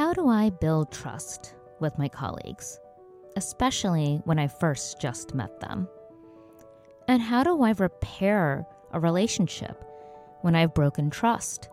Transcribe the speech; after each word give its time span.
How 0.00 0.14
do 0.14 0.28
I 0.28 0.48
build 0.48 0.90
trust 0.90 1.56
with 1.78 1.98
my 1.98 2.08
colleagues, 2.08 2.80
especially 3.36 4.22
when 4.24 4.38
I 4.38 4.46
first 4.46 4.98
just 4.98 5.34
met 5.34 5.60
them? 5.60 5.86
And 7.06 7.20
how 7.20 7.42
do 7.42 7.62
I 7.62 7.72
repair 7.72 8.66
a 8.94 8.98
relationship 8.98 9.84
when 10.40 10.54
I've 10.56 10.72
broken 10.72 11.10
trust? 11.10 11.68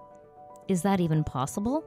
Is 0.67 0.81
that 0.81 0.99
even 0.99 1.23
possible? 1.23 1.85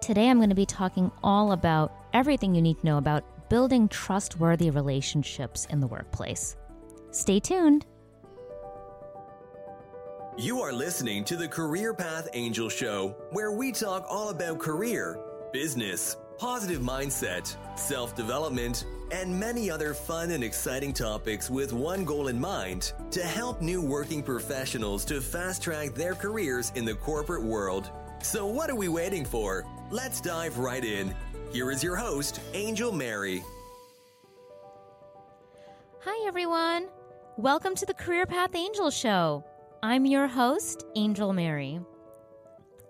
Today, 0.00 0.30
I'm 0.30 0.38
going 0.38 0.50
to 0.50 0.54
be 0.54 0.64
talking 0.64 1.10
all 1.24 1.50
about 1.50 1.92
everything 2.12 2.54
you 2.54 2.62
need 2.62 2.78
to 2.78 2.86
know 2.86 2.98
about 2.98 3.48
building 3.50 3.88
trustworthy 3.88 4.70
relationships 4.70 5.66
in 5.70 5.80
the 5.80 5.88
workplace. 5.88 6.54
Stay 7.10 7.40
tuned. 7.40 7.84
You 10.36 10.62
are 10.62 10.72
listening 10.72 11.22
to 11.26 11.36
the 11.36 11.46
Career 11.46 11.94
Path 11.94 12.28
Angel 12.32 12.68
Show, 12.68 13.14
where 13.30 13.52
we 13.52 13.70
talk 13.70 14.04
all 14.10 14.30
about 14.30 14.58
career, 14.58 15.20
business, 15.52 16.16
positive 16.38 16.82
mindset, 16.82 17.54
self 17.78 18.16
development, 18.16 18.84
and 19.12 19.38
many 19.38 19.70
other 19.70 19.94
fun 19.94 20.32
and 20.32 20.42
exciting 20.42 20.92
topics 20.92 21.50
with 21.50 21.72
one 21.72 22.04
goal 22.04 22.26
in 22.26 22.40
mind 22.40 22.94
to 23.12 23.22
help 23.22 23.62
new 23.62 23.80
working 23.80 24.24
professionals 24.24 25.04
to 25.04 25.20
fast 25.20 25.62
track 25.62 25.94
their 25.94 26.16
careers 26.16 26.72
in 26.74 26.84
the 26.84 26.96
corporate 26.96 27.44
world. 27.44 27.92
So, 28.20 28.44
what 28.44 28.68
are 28.70 28.76
we 28.76 28.88
waiting 28.88 29.24
for? 29.24 29.64
Let's 29.92 30.20
dive 30.20 30.58
right 30.58 30.84
in. 30.84 31.14
Here 31.52 31.70
is 31.70 31.80
your 31.80 31.94
host, 31.94 32.40
Angel 32.54 32.90
Mary. 32.90 33.40
Hi, 36.00 36.26
everyone. 36.26 36.88
Welcome 37.36 37.76
to 37.76 37.86
the 37.86 37.94
Career 37.94 38.26
Path 38.26 38.56
Angel 38.56 38.90
Show. 38.90 39.44
I'm 39.84 40.06
your 40.06 40.26
host, 40.26 40.86
Angel 40.96 41.34
Mary. 41.34 41.78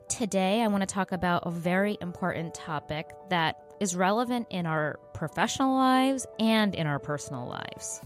Today, 0.08 0.62
I 0.62 0.68
want 0.68 0.82
to 0.82 0.86
talk 0.86 1.10
about 1.10 1.42
a 1.44 1.50
very 1.50 1.98
important 2.00 2.54
topic 2.54 3.10
that 3.30 3.74
is 3.80 3.96
relevant 3.96 4.46
in 4.50 4.64
our 4.64 5.00
professional 5.12 5.74
lives 5.74 6.24
and 6.38 6.72
in 6.72 6.86
our 6.86 7.00
personal 7.00 7.48
lives. 7.48 8.00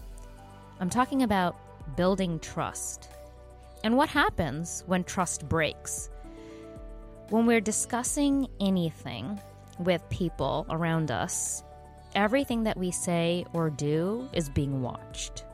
I'm 0.79 0.89
talking 0.89 1.21
about 1.21 1.55
building 1.97 2.39
trust 2.39 3.09
and 3.83 3.95
what 3.95 4.09
happens 4.09 4.83
when 4.87 5.03
trust 5.03 5.47
breaks. 5.47 6.09
When 7.29 7.45
we're 7.45 7.61
discussing 7.61 8.47
anything 8.59 9.39
with 9.77 10.01
people 10.09 10.65
around 10.67 11.11
us, 11.11 11.63
everything 12.15 12.63
that 12.63 12.75
we 12.75 12.89
say 12.89 13.45
or 13.53 13.69
do 13.69 14.27
is 14.33 14.49
being 14.49 14.81
watched. 14.81 15.45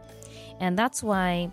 And 0.61 0.79
that's 0.79 1.03
why 1.03 1.51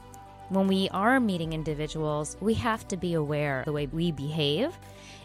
when 0.52 0.66
we 0.66 0.88
are 0.90 1.18
meeting 1.18 1.54
individuals, 1.54 2.36
we 2.40 2.52
have 2.54 2.86
to 2.88 2.96
be 2.96 3.14
aware 3.14 3.60
of 3.60 3.64
the 3.64 3.72
way 3.72 3.86
we 3.86 4.12
behave 4.12 4.78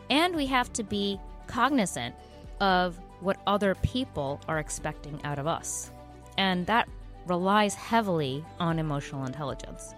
and 0.10 0.36
we 0.36 0.46
have 0.46 0.72
to 0.74 0.84
be 0.84 1.20
cognizant 1.48 2.16
of 2.62 2.98
what 3.20 3.38
other 3.46 3.76
people 3.76 4.40
are 4.48 4.60
expecting 4.60 5.20
out 5.26 5.38
of 5.38 5.46
us. 5.46 5.92
And 6.38 6.66
that 6.68 6.88
relies 7.26 7.76
heavily 7.76 8.46
on 8.60 8.80
emotional 8.80 9.26
intelligence. 9.26 9.94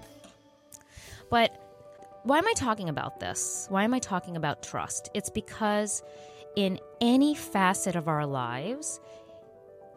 But 1.29 1.51
why 2.23 2.39
am 2.39 2.47
I 2.47 2.53
talking 2.55 2.89
about 2.89 3.19
this? 3.19 3.67
Why 3.69 3.83
am 3.83 3.93
I 3.93 3.99
talking 3.99 4.35
about 4.35 4.63
trust? 4.63 5.09
It's 5.13 5.29
because 5.29 6.01
in 6.55 6.79
any 7.01 7.35
facet 7.35 7.95
of 7.95 8.07
our 8.07 8.25
lives, 8.25 8.99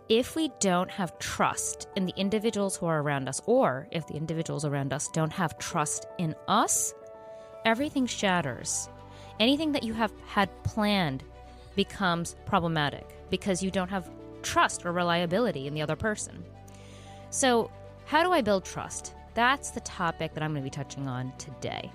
if 0.08 0.36
we 0.36 0.50
don't 0.60 0.90
have 0.90 1.18
trust 1.18 1.88
in 1.96 2.06
the 2.06 2.14
individuals 2.16 2.76
who 2.76 2.86
are 2.86 3.00
around 3.00 3.28
us, 3.28 3.40
or 3.46 3.88
if 3.90 4.06
the 4.06 4.14
individuals 4.14 4.64
around 4.64 4.92
us 4.92 5.08
don't 5.08 5.32
have 5.32 5.58
trust 5.58 6.06
in 6.18 6.34
us, 6.48 6.94
everything 7.64 8.06
shatters. 8.06 8.88
Anything 9.40 9.72
that 9.72 9.82
you 9.82 9.92
have 9.94 10.12
had 10.26 10.50
planned 10.64 11.24
becomes 11.74 12.36
problematic 12.44 13.16
because 13.30 13.62
you 13.62 13.70
don't 13.70 13.88
have 13.88 14.10
trust 14.42 14.84
or 14.84 14.92
reliability 14.92 15.66
in 15.66 15.74
the 15.74 15.82
other 15.82 15.96
person. 15.96 16.44
So, 17.30 17.70
how 18.04 18.22
do 18.22 18.32
I 18.32 18.42
build 18.42 18.64
trust? 18.64 19.14
That's 19.34 19.70
the 19.70 19.80
topic 19.80 20.34
that 20.34 20.42
I'm 20.42 20.52
going 20.52 20.62
to 20.62 20.66
be 20.66 20.70
touching 20.70 21.08
on 21.08 21.32
today. 21.38 21.90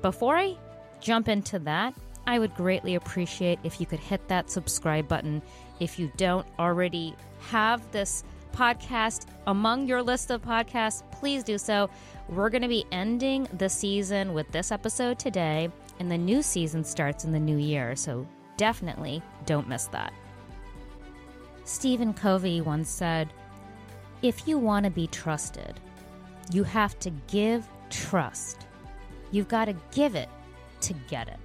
Before 0.00 0.36
I 0.36 0.56
jump 1.00 1.28
into 1.28 1.58
that, 1.60 1.94
I 2.26 2.38
would 2.38 2.54
greatly 2.54 2.94
appreciate 2.94 3.58
if 3.64 3.80
you 3.80 3.86
could 3.86 3.98
hit 3.98 4.26
that 4.28 4.50
subscribe 4.50 5.08
button 5.08 5.42
if 5.80 5.98
you 5.98 6.12
don't 6.16 6.46
already 6.58 7.16
have 7.48 7.90
this 7.90 8.22
podcast 8.52 9.26
among 9.46 9.86
your 9.86 10.02
list 10.02 10.30
of 10.30 10.42
podcasts, 10.42 11.02
please 11.12 11.42
do 11.42 11.58
so. 11.58 11.88
We're 12.28 12.50
going 12.50 12.62
to 12.62 12.68
be 12.68 12.84
ending 12.92 13.48
the 13.58 13.68
season 13.68 14.34
with 14.34 14.50
this 14.52 14.70
episode 14.70 15.18
today, 15.18 15.70
and 15.98 16.10
the 16.10 16.18
new 16.18 16.42
season 16.42 16.84
starts 16.84 17.24
in 17.24 17.32
the 17.32 17.40
new 17.40 17.56
year, 17.56 17.96
so 17.96 18.26
definitely 18.56 19.22
don't 19.46 19.68
miss 19.68 19.86
that. 19.86 20.12
Stephen 21.64 22.12
Covey 22.12 22.60
once 22.60 22.88
said, 22.88 23.32
If 24.22 24.46
you 24.46 24.58
want 24.58 24.84
to 24.84 24.90
be 24.90 25.06
trusted, 25.06 25.80
you 26.52 26.64
have 26.64 26.98
to 27.00 27.10
give 27.28 27.66
trust. 27.90 28.66
You've 29.30 29.48
got 29.48 29.66
to 29.66 29.76
give 29.92 30.14
it 30.14 30.28
to 30.82 30.94
get 31.08 31.28
it. 31.28 31.38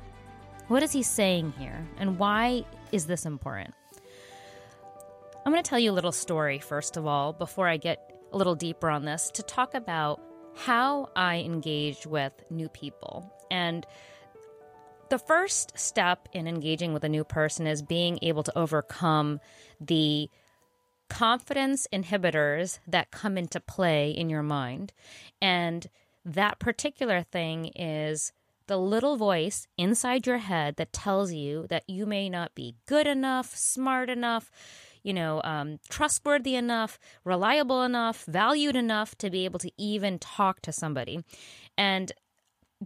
What 0.68 0.82
is 0.82 0.92
he 0.92 1.04
saying 1.04 1.54
here, 1.60 1.88
and 2.00 2.18
why 2.18 2.66
is 2.92 3.06
this 3.06 3.28
important? 3.28 3.76
I'm 5.46 5.52
going 5.52 5.64
to 5.64 5.70
tell 5.70 5.78
you 5.78 5.92
a 5.92 5.94
little 5.94 6.12
story, 6.12 6.58
first 6.58 6.98
of 6.98 7.06
all, 7.06 7.34
before 7.34 7.68
I 7.68 7.78
get 7.78 8.20
a 8.34 8.38
little 8.38 8.56
deeper 8.56 8.90
on 8.90 9.06
this, 9.06 9.30
to 9.36 9.44
talk 9.44 9.76
about 9.76 10.20
how 10.56 11.10
I 11.16 11.38
engage 11.38 12.08
with 12.08 12.34
new 12.50 12.68
people. 12.68 13.32
And 13.52 13.86
the 15.10 15.20
first 15.20 15.78
step 15.78 16.28
in 16.34 16.48
engaging 16.48 16.94
with 16.94 17.04
a 17.04 17.10
new 17.10 17.24
person 17.24 17.68
is 17.68 17.84
being 17.84 18.18
able 18.24 18.42
to 18.42 18.58
overcome 18.58 19.40
the 19.80 20.32
confidence 21.10 21.88
inhibitors 21.94 22.80
that 22.88 23.12
come 23.12 23.38
into 23.38 23.60
play 23.60 24.10
in 24.10 24.32
your 24.32 24.42
mind. 24.42 24.94
And 25.40 25.86
that 26.26 26.58
particular 26.58 27.22
thing 27.22 27.66
is 27.76 28.34
the 28.68 28.78
little 28.78 29.18
voice 29.18 29.68
inside 29.78 30.26
your 30.26 30.40
head 30.40 30.76
that 30.78 30.94
tells 30.94 31.32
you 31.32 31.68
that 31.70 31.84
you 31.88 32.06
may 32.06 32.30
not 32.30 32.56
be 32.56 32.76
good 32.86 33.08
enough, 33.08 33.56
smart 33.56 34.10
enough, 34.10 34.52
you 35.04 35.14
know, 35.14 35.42
um, 35.44 35.80
trustworthy 35.90 36.56
enough, 36.56 36.98
reliable 37.24 37.84
enough, 37.84 38.26
valued 38.26 38.76
enough 38.76 39.16
to 39.20 39.30
be 39.30 39.46
able 39.46 39.60
to 39.60 39.72
even 39.78 40.18
talk 40.18 40.62
to 40.62 40.72
somebody. 40.72 41.24
And 41.78 42.12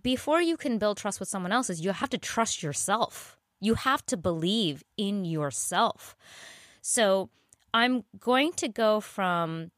before 0.01 0.41
you 0.41 0.57
can 0.57 0.77
build 0.77 0.97
trust 0.97 1.19
with 1.19 1.29
someone 1.29 1.51
else's, 1.51 1.81
you 1.81 1.91
have 1.91 2.09
to 2.09 2.17
trust 2.17 2.61
yourself. 2.61 3.37
You 3.61 3.75
have 3.75 4.05
to 4.07 4.17
believe 4.17 4.83
in 4.97 5.25
yourself. 5.25 6.15
So 6.81 7.29
I'm 7.73 8.03
going 8.19 8.53
to 8.53 8.67
go 8.67 8.99
from 8.99 9.71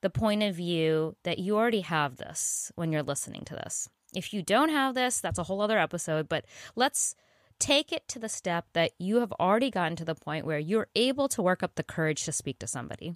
the 0.00 0.10
point 0.10 0.42
of 0.42 0.54
view 0.54 1.16
that 1.22 1.38
you 1.38 1.56
already 1.56 1.80
have 1.80 2.16
this 2.16 2.72
when 2.74 2.92
you're 2.92 3.02
listening 3.02 3.44
to 3.46 3.54
this. 3.54 3.88
If 4.14 4.32
you 4.32 4.42
don't 4.42 4.68
have 4.68 4.94
this, 4.94 5.20
that's 5.20 5.38
a 5.38 5.44
whole 5.44 5.60
other 5.60 5.78
episode, 5.78 6.28
but 6.28 6.44
let's 6.76 7.14
take 7.58 7.92
it 7.92 8.08
to 8.08 8.18
the 8.18 8.28
step 8.28 8.66
that 8.72 8.92
you 8.98 9.20
have 9.20 9.32
already 9.32 9.70
gotten 9.70 9.96
to 9.96 10.04
the 10.04 10.14
point 10.14 10.44
where 10.44 10.58
you're 10.58 10.88
able 10.94 11.28
to 11.28 11.42
work 11.42 11.62
up 11.62 11.76
the 11.76 11.82
courage 11.82 12.24
to 12.24 12.32
speak 12.32 12.58
to 12.58 12.66
somebody. 12.66 13.14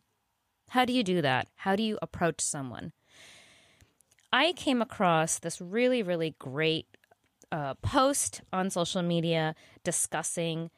How 0.71 0.85
do 0.85 0.93
you 0.93 1.03
do 1.03 1.21
that? 1.23 1.49
How 1.57 1.77
do 1.77 1.83
you 1.83 1.99
approach 2.03 2.41
someone? 2.41 2.93
I 4.33 4.53
came 4.53 4.83
across 4.83 5.39
this 5.39 5.61
really, 5.61 6.03
really 6.03 6.35
great 6.39 6.87
uh, 7.53 7.75
post 7.75 8.43
on 8.53 8.71
social 8.71 9.03
media 9.03 9.55
discussing 9.85 10.71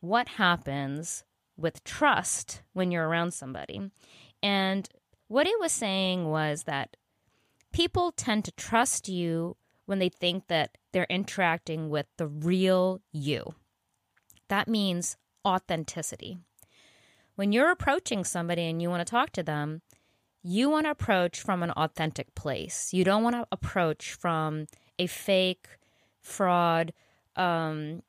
what 0.00 0.28
happens 0.28 1.24
with 1.56 1.84
trust 1.84 2.62
when 2.72 2.90
you're 2.90 3.08
around 3.08 3.32
somebody. 3.34 3.90
And 4.42 4.88
what 5.28 5.46
it 5.46 5.58
was 5.60 5.72
saying 5.72 6.28
was 6.28 6.64
that 6.64 6.96
people 7.72 8.12
tend 8.12 8.44
to 8.44 8.52
trust 8.52 9.08
you 9.08 9.56
when 9.86 9.98
they 9.98 10.08
think 10.08 10.48
that 10.48 10.78
they're 10.92 11.06
interacting 11.10 11.90
with 11.90 12.06
the 12.16 12.26
real 12.26 13.00
you. 13.12 13.54
That 14.48 14.68
means 14.68 15.16
authenticity. 15.46 16.38
When 17.36 17.52
you're 17.52 17.70
approaching 17.70 18.24
somebody 18.24 18.62
and 18.62 18.82
you 18.82 18.90
want 18.90 19.06
to 19.06 19.10
talk 19.10 19.30
to 19.32 19.42
them, 19.42 19.82
you 20.42 20.70
want 20.70 20.86
to 20.86 20.90
approach 20.90 21.40
from 21.40 21.62
an 21.62 21.70
authentic 21.72 22.34
place. 22.34 22.92
You 22.92 23.04
don't 23.04 23.22
want 23.22 23.36
to 23.36 23.46
approach 23.52 24.12
from 24.12 24.66
a 24.98 25.06
fake, 25.06 25.66
fraud, 26.20 26.92
um, 27.36 28.02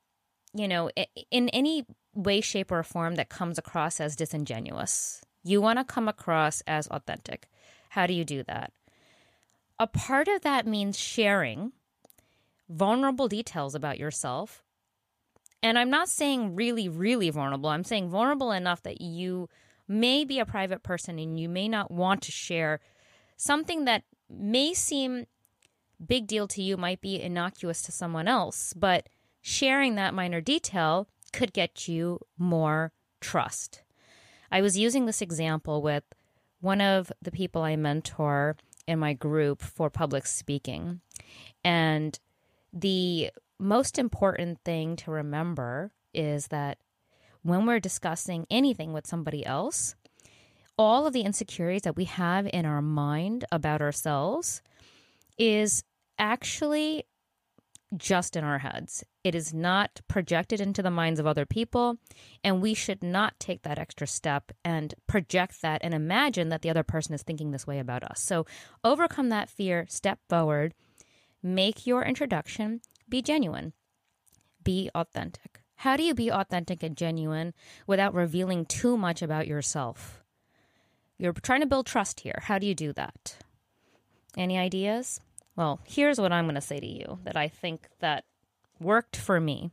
you 0.54 0.68
know, 0.68 0.90
in 1.30 1.48
any 1.50 1.86
way, 2.14 2.40
shape, 2.40 2.70
or 2.70 2.82
form 2.82 3.14
that 3.16 3.28
comes 3.28 3.58
across 3.58 4.00
as 4.00 4.16
disingenuous. 4.16 5.22
You 5.44 5.60
want 5.60 5.78
to 5.78 5.84
come 5.84 6.08
across 6.08 6.62
as 6.66 6.86
authentic. 6.88 7.48
How 7.90 8.06
do 8.06 8.14
you 8.14 8.24
do 8.24 8.42
that? 8.44 8.72
A 9.82 9.88
part 9.88 10.28
of 10.28 10.42
that 10.42 10.64
means 10.64 10.96
sharing 10.96 11.72
vulnerable 12.68 13.26
details 13.26 13.74
about 13.74 13.98
yourself. 13.98 14.62
And 15.60 15.76
I'm 15.76 15.90
not 15.90 16.08
saying 16.08 16.54
really, 16.54 16.88
really 16.88 17.30
vulnerable. 17.30 17.68
I'm 17.68 17.82
saying 17.82 18.08
vulnerable 18.08 18.52
enough 18.52 18.84
that 18.84 19.00
you 19.00 19.48
may 19.88 20.24
be 20.24 20.38
a 20.38 20.46
private 20.46 20.84
person 20.84 21.18
and 21.18 21.40
you 21.40 21.48
may 21.48 21.66
not 21.66 21.90
want 21.90 22.22
to 22.22 22.30
share 22.30 22.78
something 23.36 23.84
that 23.86 24.04
may 24.30 24.72
seem 24.72 25.26
big 26.06 26.28
deal 26.28 26.46
to 26.46 26.62
you, 26.62 26.76
might 26.76 27.00
be 27.00 27.20
innocuous 27.20 27.82
to 27.82 27.90
someone 27.90 28.28
else, 28.28 28.72
but 28.74 29.08
sharing 29.40 29.96
that 29.96 30.14
minor 30.14 30.40
detail 30.40 31.08
could 31.32 31.52
get 31.52 31.88
you 31.88 32.20
more 32.38 32.92
trust. 33.20 33.82
I 34.48 34.60
was 34.60 34.78
using 34.78 35.06
this 35.06 35.20
example 35.20 35.82
with 35.82 36.04
one 36.60 36.80
of 36.80 37.10
the 37.20 37.32
people 37.32 37.62
I 37.62 37.74
mentor 37.74 38.56
in 38.86 38.98
my 38.98 39.12
group 39.12 39.62
for 39.62 39.90
public 39.90 40.26
speaking. 40.26 41.00
And 41.64 42.18
the 42.72 43.30
most 43.58 43.98
important 43.98 44.58
thing 44.64 44.96
to 44.96 45.10
remember 45.10 45.92
is 46.12 46.48
that 46.48 46.78
when 47.42 47.66
we're 47.66 47.80
discussing 47.80 48.46
anything 48.50 48.92
with 48.92 49.06
somebody 49.06 49.44
else, 49.44 49.94
all 50.78 51.06
of 51.06 51.12
the 51.12 51.22
insecurities 51.22 51.82
that 51.82 51.96
we 51.96 52.04
have 52.04 52.48
in 52.52 52.64
our 52.64 52.82
mind 52.82 53.44
about 53.52 53.82
ourselves 53.82 54.62
is 55.38 55.84
actually 56.18 57.04
just 57.96 58.36
in 58.36 58.44
our 58.44 58.58
heads. 58.58 59.04
It 59.24 59.34
is 59.36 59.54
not 59.54 60.00
projected 60.08 60.60
into 60.60 60.82
the 60.82 60.90
minds 60.90 61.20
of 61.20 61.26
other 61.26 61.46
people, 61.46 61.98
and 62.42 62.60
we 62.60 62.74
should 62.74 63.02
not 63.02 63.38
take 63.38 63.62
that 63.62 63.78
extra 63.78 64.06
step 64.06 64.50
and 64.64 64.94
project 65.06 65.62
that 65.62 65.80
and 65.84 65.94
imagine 65.94 66.48
that 66.48 66.62
the 66.62 66.70
other 66.70 66.82
person 66.82 67.14
is 67.14 67.22
thinking 67.22 67.52
this 67.52 67.66
way 67.66 67.78
about 67.78 68.02
us. 68.02 68.20
So, 68.20 68.46
overcome 68.82 69.28
that 69.28 69.48
fear, 69.48 69.86
step 69.88 70.18
forward, 70.28 70.74
make 71.42 71.86
your 71.86 72.02
introduction 72.04 72.80
be 73.08 73.22
genuine, 73.22 73.74
be 74.64 74.90
authentic. 74.94 75.60
How 75.76 75.96
do 75.96 76.02
you 76.02 76.14
be 76.14 76.30
authentic 76.30 76.82
and 76.82 76.96
genuine 76.96 77.54
without 77.86 78.14
revealing 78.14 78.66
too 78.66 78.96
much 78.96 79.22
about 79.22 79.46
yourself? 79.46 80.22
You're 81.18 81.32
trying 81.32 81.60
to 81.60 81.66
build 81.66 81.86
trust 81.86 82.20
here. 82.20 82.40
How 82.42 82.58
do 82.58 82.66
you 82.66 82.74
do 82.74 82.92
that? 82.94 83.36
Any 84.36 84.58
ideas? 84.58 85.20
Well, 85.54 85.80
here's 85.84 86.20
what 86.20 86.32
I'm 86.32 86.46
going 86.46 86.54
to 86.56 86.60
say 86.60 86.80
to 86.80 86.86
you 86.86 87.18
that 87.24 87.36
I 87.36 87.48
think 87.48 87.88
that 88.00 88.24
worked 88.82 89.16
for 89.16 89.40
me. 89.40 89.70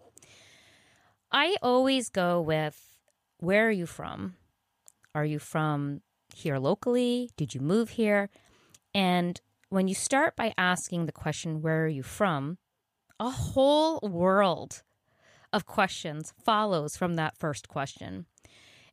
I 1.31 1.55
always 1.61 2.09
go 2.09 2.41
with 2.41 2.79
where 3.39 3.67
are 3.67 3.71
you 3.71 3.85
from? 3.85 4.35
Are 5.13 5.25
you 5.25 5.39
from 5.39 6.01
here 6.33 6.57
locally? 6.57 7.29
Did 7.37 7.53
you 7.53 7.61
move 7.61 7.91
here? 7.91 8.29
And 8.93 9.39
when 9.69 9.87
you 9.87 9.95
start 9.95 10.35
by 10.35 10.53
asking 10.57 11.05
the 11.05 11.11
question, 11.11 11.61
where 11.61 11.85
are 11.85 11.87
you 11.87 12.03
from? 12.03 12.57
A 13.19 13.29
whole 13.29 13.99
world 14.01 14.81
of 15.53 15.65
questions 15.65 16.33
follows 16.43 16.95
from 16.95 17.15
that 17.15 17.37
first 17.37 17.67
question. 17.67 18.25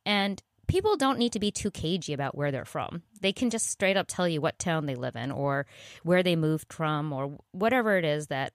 And 0.04 0.42
people 0.66 0.96
don't 0.96 1.18
need 1.18 1.32
to 1.32 1.40
be 1.40 1.50
too 1.50 1.70
cagey 1.70 2.12
about 2.12 2.36
where 2.36 2.50
they're 2.50 2.64
from. 2.64 3.02
They 3.20 3.32
can 3.32 3.50
just 3.50 3.70
straight 3.70 3.96
up 3.96 4.06
tell 4.08 4.28
you 4.28 4.40
what 4.40 4.58
town 4.58 4.86
they 4.86 4.94
live 4.94 5.16
in 5.16 5.30
or 5.30 5.66
where 6.02 6.22
they 6.22 6.36
moved 6.36 6.72
from 6.72 7.12
or 7.12 7.38
whatever 7.52 7.96
it 7.96 8.04
is 8.04 8.28
that 8.28 8.52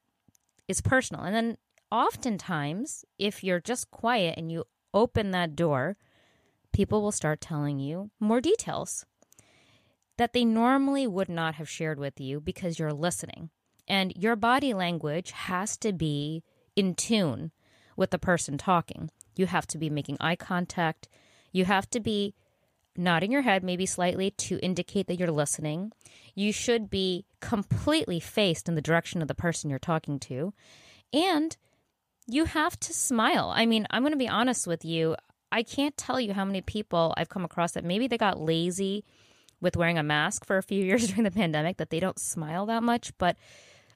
is 0.68 0.82
personal. 0.82 1.24
And 1.24 1.36
then 1.36 1.58
oftentimes, 1.92 3.06
if 3.20 3.44
you're 3.44 3.60
just 3.60 3.92
quiet 3.92 4.36
and 4.38 4.52
you 4.52 4.66
open 4.94 5.32
that 5.32 5.56
door, 5.56 5.98
people 6.72 7.02
will 7.02 7.12
start 7.12 7.42
telling 7.42 7.80
you 7.80 8.12
more 8.20 8.42
details 8.42 9.06
that 10.18 10.34
they 10.34 10.46
normally 10.46 11.08
would 11.08 11.30
not 11.30 11.56
have 11.56 11.70
shared 11.70 12.00
with 12.00 12.20
you 12.20 12.40
because 12.40 12.78
you're 12.78 12.94
listening. 12.94 13.50
And 13.88 14.14
your 14.16 14.36
body 14.36 14.74
language 14.74 15.32
has 15.32 15.78
to 15.78 15.92
be 15.92 16.44
in 16.76 16.96
tune 16.96 17.52
with 17.98 18.12
the 18.12 18.20
person 18.20 18.58
talking. 18.58 19.10
You 19.36 19.48
have 19.48 19.68
to 19.68 19.78
be 19.78 19.90
making 19.90 20.18
eye 20.20 20.36
contact. 20.36 21.10
You 21.52 21.66
have 21.66 21.90
to 21.90 22.00
be 22.00 22.36
nodding 22.98 23.32
your 23.32 23.42
head 23.42 23.64
maybe 23.64 23.86
slightly 23.86 24.32
to 24.32 24.60
indicate 24.60 25.08
that 25.08 25.20
you're 25.20 25.32
listening. 25.32 25.92
You 26.36 26.52
should 26.52 26.90
be 26.90 27.26
completely 27.40 28.20
faced 28.20 28.68
in 28.68 28.76
the 28.76 28.82
direction 28.82 29.22
of 29.22 29.28
the 29.28 29.36
person 29.36 29.70
you're 29.70 29.80
talking 29.80 30.20
to. 30.20 30.54
And 31.14 31.56
you 32.28 32.46
have 32.46 32.80
to 32.80 32.94
smile. 32.94 33.52
I 33.56 33.66
mean, 33.66 33.88
I'm 33.90 34.04
going 34.04 34.14
to 34.14 34.18
be 34.18 34.28
honest 34.28 34.68
with 34.68 34.86
you. 34.86 35.16
I 35.52 35.64
can't 35.64 35.98
tell 35.98 36.20
you 36.20 36.34
how 36.34 36.46
many 36.46 36.62
people 36.62 37.14
I've 37.18 37.30
come 37.30 37.44
across 37.44 37.74
that 37.74 37.84
maybe 37.84 38.08
they 38.08 38.18
got 38.18 38.40
lazy 38.40 39.04
with 39.60 39.76
wearing 39.76 39.98
a 39.98 40.04
mask 40.04 40.46
for 40.46 40.58
a 40.58 40.64
few 40.64 40.84
years 40.86 41.08
during 41.08 41.24
the 41.24 41.32
pandemic, 41.32 41.78
that 41.78 41.90
they 41.90 42.00
don't 42.00 42.20
smile 42.20 42.66
that 42.68 42.84
much. 42.84 43.12
But 43.18 43.38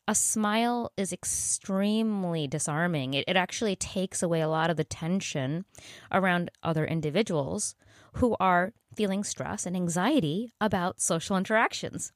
a 0.07 0.15
smile 0.15 0.91
is 0.98 1.12
extremely 1.12 2.48
disarming. 2.48 3.13
It, 3.13 3.25
it 3.27 3.36
actually 3.36 3.75
takes 3.75 4.21
away 4.21 4.41
a 4.41 4.48
lot 4.48 4.69
of 4.69 4.77
the 4.77 4.83
tension 4.83 5.65
around 6.12 6.51
other 6.62 6.86
individuals 6.86 7.75
who 8.15 8.35
are 8.39 8.73
feeling 8.95 9.23
stress 9.23 9.65
and 9.65 9.75
anxiety 9.75 10.53
about 10.62 11.01
social 11.01 11.38
interactions. 11.38 12.12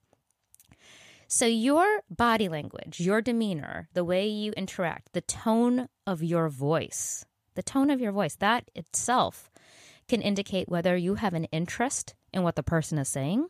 So, 1.28 1.46
your 1.46 2.02
body 2.10 2.50
language, 2.50 3.00
your 3.00 3.22
demeanor, 3.22 3.88
the 3.94 4.04
way 4.04 4.28
you 4.28 4.52
interact, 4.54 5.14
the 5.14 5.22
tone 5.22 5.88
of 6.08 6.24
your 6.24 6.50
voice, 6.50 7.26
the 7.54 7.62
tone 7.62 7.92
of 7.92 8.02
your 8.02 8.12
voice, 8.12 8.36
that 8.38 8.72
itself 8.74 9.52
can 10.08 10.22
indicate 10.22 10.70
whether 10.70 10.98
you 10.98 11.16
have 11.16 11.36
an 11.36 11.46
interest 11.46 12.16
in 12.34 12.42
what 12.42 12.56
the 12.56 12.64
person 12.64 12.98
is 12.98 13.08
saying 13.08 13.48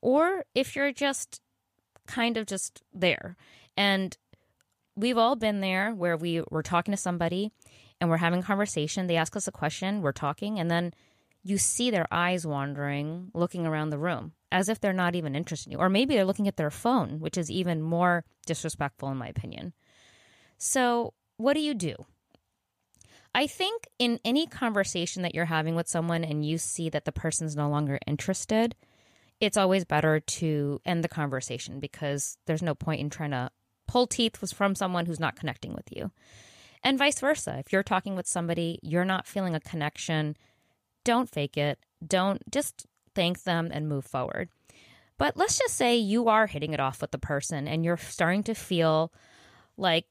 or 0.00 0.44
if 0.54 0.76
you're 0.76 0.92
just 0.92 1.40
kind 2.06 2.36
of 2.36 2.46
just 2.46 2.82
there. 2.92 3.36
And 3.76 4.16
we've 4.96 5.18
all 5.18 5.36
been 5.36 5.60
there 5.60 5.92
where 5.92 6.16
we 6.16 6.42
were 6.50 6.62
talking 6.62 6.92
to 6.92 6.96
somebody 6.96 7.50
and 8.00 8.10
we're 8.10 8.16
having 8.16 8.40
a 8.40 8.44
conversation. 8.44 9.06
They 9.06 9.16
ask 9.16 9.36
us 9.36 9.48
a 9.48 9.52
question, 9.52 10.02
we're 10.02 10.12
talking, 10.12 10.58
and 10.58 10.70
then 10.70 10.92
you 11.46 11.58
see 11.58 11.90
their 11.90 12.06
eyes 12.10 12.44
wandering, 12.44 13.30
looking 13.32 13.66
around 13.66 13.90
the 13.90 13.98
room 13.98 14.32
as 14.50 14.68
if 14.68 14.80
they're 14.80 14.92
not 14.92 15.14
even 15.14 15.36
interested 15.36 15.68
in 15.68 15.72
you. 15.72 15.78
Or 15.78 15.88
maybe 15.88 16.14
they're 16.14 16.24
looking 16.24 16.48
at 16.48 16.56
their 16.56 16.70
phone, 16.70 17.20
which 17.20 17.38
is 17.38 17.50
even 17.50 17.80
more 17.82 18.24
disrespectful, 18.46 19.10
in 19.10 19.16
my 19.16 19.28
opinion. 19.28 19.72
So, 20.58 21.14
what 21.36 21.54
do 21.54 21.60
you 21.60 21.74
do? 21.74 21.94
I 23.34 23.46
think 23.46 23.86
in 23.98 24.18
any 24.24 24.46
conversation 24.46 25.22
that 25.22 25.34
you're 25.34 25.44
having 25.44 25.76
with 25.76 25.88
someone 25.88 26.24
and 26.24 26.44
you 26.44 26.58
see 26.58 26.88
that 26.88 27.04
the 27.04 27.12
person's 27.12 27.54
no 27.54 27.68
longer 27.68 27.98
interested, 28.06 28.74
it's 29.40 29.58
always 29.58 29.84
better 29.84 30.18
to 30.18 30.80
end 30.84 31.04
the 31.04 31.08
conversation 31.08 31.78
because 31.78 32.38
there's 32.46 32.62
no 32.62 32.74
point 32.74 33.02
in 33.02 33.10
trying 33.10 33.32
to 33.32 33.50
pull 33.86 34.06
teeth 34.06 34.36
from 34.52 34.74
someone 34.74 35.06
who's 35.06 35.20
not 35.20 35.36
connecting 35.36 35.74
with 35.74 35.88
you. 35.90 36.10
And 36.82 36.98
vice 36.98 37.20
versa. 37.20 37.58
If 37.58 37.72
you're 37.72 37.82
talking 37.82 38.16
with 38.16 38.26
somebody, 38.26 38.78
you're 38.82 39.04
not 39.04 39.26
feeling 39.26 39.54
a 39.54 39.60
connection, 39.60 40.36
don't 41.06 41.30
fake 41.30 41.56
it. 41.56 41.78
Don't 42.04 42.42
just 42.50 42.84
thank 43.14 43.44
them 43.44 43.70
and 43.72 43.88
move 43.88 44.04
forward. 44.04 44.48
But 45.18 45.36
let's 45.36 45.56
just 45.58 45.74
say 45.74 45.96
you 45.96 46.28
are 46.28 46.46
hitting 46.46 46.74
it 46.74 46.80
off 46.80 47.00
with 47.00 47.12
the 47.12 47.18
person 47.18 47.68
and 47.68 47.84
you're 47.84 47.96
starting 47.96 48.42
to 48.42 48.54
feel 48.54 49.12
like, 49.78 50.04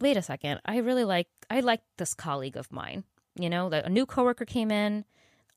wait 0.00 0.16
a 0.16 0.22
second, 0.22 0.60
I 0.64 0.78
really 0.78 1.04
like 1.04 1.28
I 1.50 1.60
like 1.60 1.82
this 1.98 2.14
colleague 2.14 2.56
of 2.56 2.72
mine. 2.72 3.04
You 3.38 3.50
know, 3.50 3.68
a 3.68 3.88
new 3.88 4.06
coworker 4.06 4.44
came 4.44 4.70
in, 4.70 5.04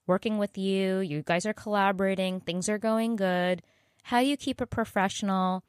working 0.07 0.38
with 0.38 0.57
you, 0.57 1.00
you 1.00 1.23
guys 1.23 1.45
are 1.45 1.53
collaborating, 1.53 2.41
things 2.41 2.69
are 2.69 2.77
going 2.77 3.15
good. 3.15 3.63
How 4.03 4.19
do 4.19 4.27
you 4.27 4.38
keep 4.38 4.61
it 4.61 4.69
professional 4.69 5.63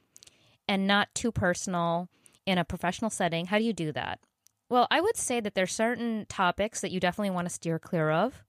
and 0.68 0.86
not 0.86 1.14
too 1.14 1.32
personal 1.32 2.08
in 2.44 2.58
a 2.58 2.64
professional 2.64 3.10
setting? 3.10 3.46
How 3.46 3.58
do 3.58 3.64
you 3.64 3.72
do 3.72 3.92
that? 3.92 4.20
Well, 4.68 4.88
I 4.90 5.00
would 5.00 5.16
say 5.16 5.40
that 5.40 5.54
there's 5.54 5.72
certain 5.72 6.26
topics 6.28 6.80
that 6.80 6.90
you 6.90 6.98
definitely 6.98 7.30
want 7.30 7.48
to 7.48 7.54
steer 7.54 7.78
clear 7.78 8.10
of. 8.10 8.42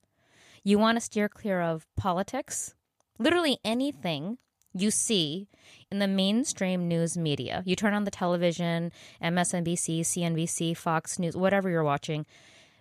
You 0.64 0.80
want 0.80 0.98
to 0.98 1.02
steer 1.02 1.30
clear 1.30 1.62
of 1.62 1.86
politics, 1.96 2.76
literally 3.20 3.60
anything 3.64 4.38
you 4.74 4.92
see 4.92 5.48
in 5.92 6.00
the 6.00 6.08
mainstream 6.08 6.88
news 6.88 7.18
media. 7.18 7.64
You 7.66 7.76
turn 7.76 7.94
on 7.94 8.04
the 8.04 8.12
television, 8.12 8.92
MSNBC, 9.22 10.02
CNBC, 10.02 10.76
Fox 10.76 11.18
News, 11.18 11.36
whatever 11.36 11.70
you're 11.70 11.84
watching, 11.84 12.26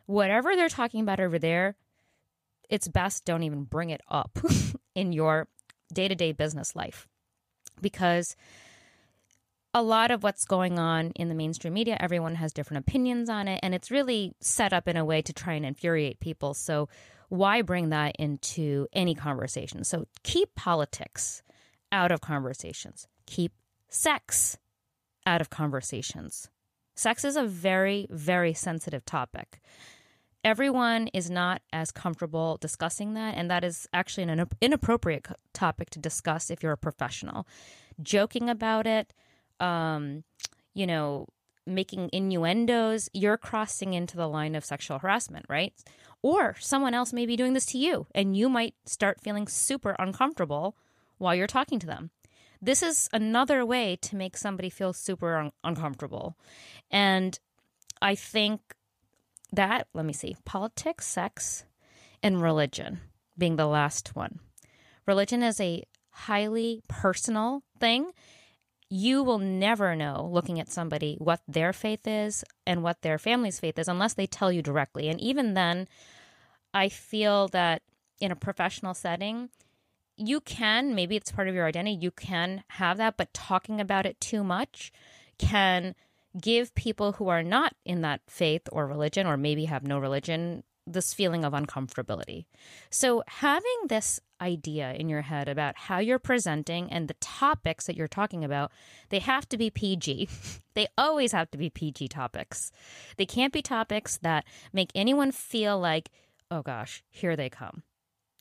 whatever 0.06 0.54
they're 0.54 0.68
talking 0.68 1.00
about 1.00 1.20
over 1.20 1.38
there, 1.38 1.76
it's 2.68 2.88
best 2.88 3.24
don't 3.24 3.44
even 3.44 3.64
bring 3.64 3.90
it 3.90 4.00
up 4.08 4.38
in 4.94 5.12
your 5.12 5.48
day 5.92 6.08
to 6.08 6.14
day 6.14 6.32
business 6.32 6.74
life 6.74 7.06
because 7.80 8.36
a 9.76 9.82
lot 9.82 10.10
of 10.10 10.22
what's 10.22 10.46
going 10.46 10.78
on 10.78 11.10
in 11.10 11.28
the 11.28 11.34
mainstream 11.34 11.74
media, 11.74 11.98
everyone 12.00 12.36
has 12.36 12.54
different 12.54 12.88
opinions 12.88 13.28
on 13.28 13.46
it, 13.46 13.60
and 13.62 13.74
it's 13.74 13.90
really 13.90 14.32
set 14.40 14.72
up 14.72 14.88
in 14.88 14.96
a 14.96 15.04
way 15.04 15.20
to 15.20 15.34
try 15.34 15.52
and 15.52 15.66
infuriate 15.66 16.18
people. 16.18 16.54
So, 16.54 16.88
why 17.28 17.60
bring 17.60 17.90
that 17.90 18.16
into 18.18 18.86
any 18.94 19.14
conversation? 19.14 19.84
So, 19.84 20.06
keep 20.22 20.54
politics 20.54 21.42
out 21.92 22.10
of 22.10 22.22
conversations, 22.22 23.06
keep 23.26 23.52
sex 23.90 24.56
out 25.26 25.42
of 25.42 25.50
conversations. 25.50 26.48
Sex 26.94 27.22
is 27.22 27.36
a 27.36 27.44
very, 27.44 28.06
very 28.08 28.54
sensitive 28.54 29.04
topic 29.04 29.60
everyone 30.46 31.08
is 31.08 31.28
not 31.28 31.60
as 31.72 31.90
comfortable 31.90 32.56
discussing 32.60 33.14
that, 33.14 33.34
and 33.36 33.50
that 33.50 33.64
is 33.64 33.88
actually 33.92 34.22
an 34.22 34.46
inappropriate 34.60 35.26
topic 35.52 35.90
to 35.90 35.98
discuss 35.98 36.50
if 36.50 36.62
you're 36.62 36.70
a 36.70 36.78
professional. 36.78 37.48
Joking 38.00 38.48
about 38.48 38.86
it, 38.86 39.12
um, 39.60 40.24
you 40.74 40.86
know, 40.86 41.26
making 41.66 42.10
innuendos, 42.12 43.08
you're 43.12 43.36
crossing 43.36 43.94
into 43.94 44.16
the 44.16 44.28
line 44.28 44.54
of 44.54 44.64
sexual 44.64 44.98
harassment, 44.98 45.44
right? 45.48 45.72
Or 46.22 46.54
someone 46.58 46.94
else 46.94 47.12
may 47.12 47.26
be 47.26 47.36
doing 47.36 47.52
this 47.52 47.66
to 47.66 47.78
you, 47.78 48.06
and 48.14 48.36
you 48.36 48.48
might 48.48 48.74
start 48.84 49.20
feeling 49.20 49.48
super 49.48 49.96
uncomfortable 49.98 50.76
while 51.18 51.34
you're 51.34 51.46
talking 51.46 51.78
to 51.80 51.86
them. 51.86 52.10
This 52.60 52.82
is 52.82 53.08
another 53.12 53.66
way 53.66 53.96
to 54.02 54.16
make 54.16 54.36
somebody 54.36 54.70
feel 54.70 54.92
super 54.92 55.36
un- 55.36 55.52
uncomfortable. 55.62 56.36
And 56.90 57.38
I 58.00 58.14
think 58.14 58.60
that, 59.52 59.88
let 59.94 60.04
me 60.04 60.12
see, 60.12 60.36
politics, 60.44 61.06
sex, 61.06 61.64
and 62.22 62.40
religion 62.40 63.00
being 63.36 63.56
the 63.56 63.66
last 63.66 64.16
one. 64.16 64.40
Religion 65.06 65.42
is 65.42 65.60
a 65.60 65.84
highly 66.10 66.82
personal 66.88 67.62
thing. 67.78 68.10
You 68.88 69.22
will 69.22 69.38
never 69.38 69.96
know 69.96 70.28
looking 70.30 70.60
at 70.60 70.70
somebody 70.70 71.16
what 71.18 71.40
their 71.48 71.72
faith 71.72 72.06
is 72.06 72.44
and 72.66 72.82
what 72.82 73.02
their 73.02 73.18
family's 73.18 73.58
faith 73.58 73.78
is 73.78 73.88
unless 73.88 74.14
they 74.14 74.26
tell 74.26 74.52
you 74.52 74.62
directly. 74.62 75.08
And 75.08 75.20
even 75.20 75.54
then, 75.54 75.88
I 76.72 76.88
feel 76.88 77.48
that 77.48 77.82
in 78.20 78.30
a 78.30 78.36
professional 78.36 78.94
setting, 78.94 79.50
you 80.16 80.40
can, 80.40 80.94
maybe 80.94 81.16
it's 81.16 81.32
part 81.32 81.48
of 81.48 81.54
your 81.54 81.66
identity, 81.66 81.98
you 82.00 82.10
can 82.10 82.64
have 82.68 82.96
that, 82.98 83.16
but 83.16 83.34
talking 83.34 83.80
about 83.80 84.06
it 84.06 84.20
too 84.20 84.42
much 84.42 84.92
can 85.38 85.94
give 86.40 86.74
people 86.74 87.12
who 87.12 87.28
are 87.28 87.42
not 87.42 87.74
in 87.84 88.02
that 88.02 88.20
faith 88.28 88.68
or 88.72 88.86
religion, 88.86 89.26
or 89.26 89.36
maybe 89.36 89.66
have 89.66 89.82
no 89.82 89.98
religion, 89.98 90.62
this 90.86 91.12
feeling 91.12 91.44
of 91.44 91.52
uncomfortability. 91.52 92.46
So, 92.90 93.22
having 93.26 93.76
this 93.88 94.20
idea 94.40 94.92
in 94.92 95.08
your 95.08 95.22
head 95.22 95.48
about 95.48 95.76
how 95.76 95.98
you're 95.98 96.18
presenting 96.18 96.92
and 96.92 97.08
the 97.08 97.14
topics 97.14 97.86
that 97.86 97.96
you're 97.96 98.08
talking 98.08 98.44
about, 98.44 98.72
they 99.08 99.18
have 99.18 99.48
to 99.48 99.58
be 99.58 99.70
PG. 99.70 100.28
they 100.74 100.86
always 100.96 101.32
have 101.32 101.50
to 101.50 101.58
be 101.58 101.70
PG 101.70 102.08
topics. 102.08 102.70
They 103.16 103.26
can't 103.26 103.52
be 103.52 103.62
topics 103.62 104.18
that 104.18 104.44
make 104.72 104.90
anyone 104.94 105.32
feel 105.32 105.78
like, 105.78 106.10
oh 106.50 106.62
gosh, 106.62 107.02
here 107.08 107.36
they 107.36 107.48
come. 107.48 107.82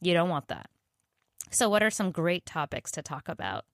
You 0.02 0.14
don't 0.14 0.30
want 0.30 0.48
that. 0.50 0.70
So, 1.52 1.70
what 1.70 1.84
are 1.84 1.92
some 1.92 2.12
great 2.12 2.46
topics 2.46 2.92
to 2.92 3.02
talk 3.02 3.30
about? 3.30 3.66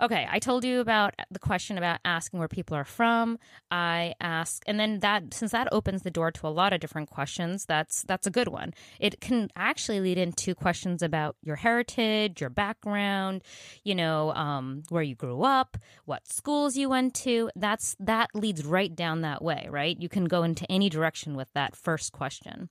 Okay, 0.00 0.26
I 0.28 0.40
told 0.40 0.64
you 0.64 0.80
about 0.80 1.14
the 1.30 1.38
question 1.38 1.78
about 1.78 2.00
asking 2.04 2.40
where 2.40 2.48
people 2.48 2.76
are 2.76 2.84
from. 2.84 3.38
I 3.70 4.14
ask, 4.20 4.62
and 4.66 4.78
then 4.78 4.98
that 5.00 5.32
since 5.32 5.52
that 5.52 5.68
opens 5.70 6.02
the 6.02 6.10
door 6.10 6.32
to 6.32 6.46
a 6.46 6.48
lot 6.48 6.72
of 6.72 6.80
different 6.80 7.10
questions, 7.10 7.64
that's 7.64 8.02
that's 8.02 8.26
a 8.26 8.30
good 8.30 8.48
one. 8.48 8.74
It 8.98 9.20
can 9.20 9.50
actually 9.54 10.00
lead 10.00 10.18
into 10.18 10.54
questions 10.54 11.00
about 11.00 11.36
your 11.42 11.56
heritage, 11.56 12.40
your 12.40 12.50
background, 12.50 13.42
you 13.84 13.94
know, 13.94 14.32
um, 14.32 14.82
where 14.88 15.02
you 15.02 15.14
grew 15.14 15.42
up, 15.42 15.78
what 16.06 16.26
schools 16.26 16.76
you 16.76 16.88
went 16.88 17.14
to. 17.14 17.50
That's 17.54 17.94
that 18.00 18.30
leads 18.34 18.64
right 18.64 18.94
down 18.94 19.20
that 19.20 19.42
way, 19.42 19.68
right? 19.70 19.96
You 19.98 20.08
can 20.08 20.24
go 20.24 20.42
into 20.42 20.70
any 20.70 20.88
direction 20.88 21.36
with 21.36 21.52
that 21.54 21.76
first 21.76 22.12
question. 22.12 22.68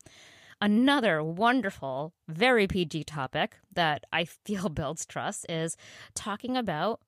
Another 0.61 1.23
wonderful, 1.23 2.13
very 2.27 2.67
PG 2.67 3.05
topic 3.05 3.57
that 3.73 4.03
I 4.11 4.25
feel 4.45 4.67
builds 4.69 5.05
trust 5.05 5.45
is 5.47 5.77
talking 6.15 6.57
about 6.57 6.99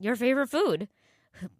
your 0.00 0.16
favorite 0.16 0.48
food, 0.48 0.88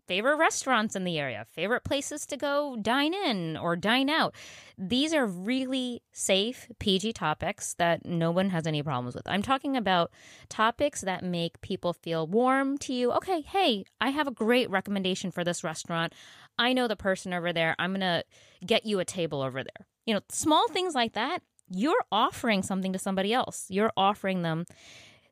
favorite 0.07 0.37
restaurants 0.37 0.97
in 0.97 1.05
the 1.05 1.19
area, 1.19 1.45
favorite 1.47 1.85
places 1.85 2.27
to 2.27 2.37
go 2.37 2.77
dine 2.81 3.15
in 3.15 3.57
or 3.57 3.77
dine 3.77 4.11
out. 4.11 4.35
These 4.77 5.15
are 5.15 5.27
really 5.27 6.03
safe 6.13 6.69
PG 6.79 7.13
topics 7.13 7.75
that 7.75 8.05
no 8.05 8.31
one 8.31 8.51
has 8.51 8.67
any 8.67 8.83
problems 8.83 9.15
with. 9.15 9.29
I'm 9.29 9.43
talking 9.43 9.77
about 9.77 10.11
topics 10.49 11.03
that 11.03 11.23
make 11.23 11.61
people 11.61 11.93
feel 11.93 12.27
warm 12.27 12.79
to 12.79 12.93
you. 12.93 13.13
Okay, 13.13 13.43
hey, 13.43 13.85
I 14.01 14.11
have 14.11 14.27
a 14.27 14.33
great 14.33 14.69
recommendation 14.71 15.31
for 15.31 15.45
this 15.45 15.63
restaurant. 15.63 16.15
I 16.59 16.73
know 16.73 16.89
the 16.89 16.97
person 16.97 17.33
over 17.33 17.53
there. 17.53 17.77
I'm 17.79 17.93
going 17.93 18.01
to 18.01 18.25
get 18.67 18.85
you 18.85 18.99
a 18.99 19.05
table 19.05 19.43
over 19.43 19.63
there. 19.63 19.87
You 20.07 20.15
know, 20.15 20.21
small 20.31 20.67
things 20.69 20.95
like 20.95 21.13
that, 21.13 21.43
you're 21.71 22.05
offering 22.11 22.63
something 22.63 22.93
to 22.93 22.99
somebody 22.99 23.33
else. 23.33 23.67
You're 23.69 23.93
offering 23.97 24.43
them 24.43 24.65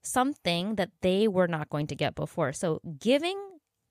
something 0.02 0.76
that 0.76 0.90
they 1.00 1.28
were 1.28 1.49
not 1.49 1.69
going 1.71 1.87
to 1.88 1.95
get 1.95 2.14
before. 2.14 2.52
So, 2.52 2.81
giving 2.99 3.38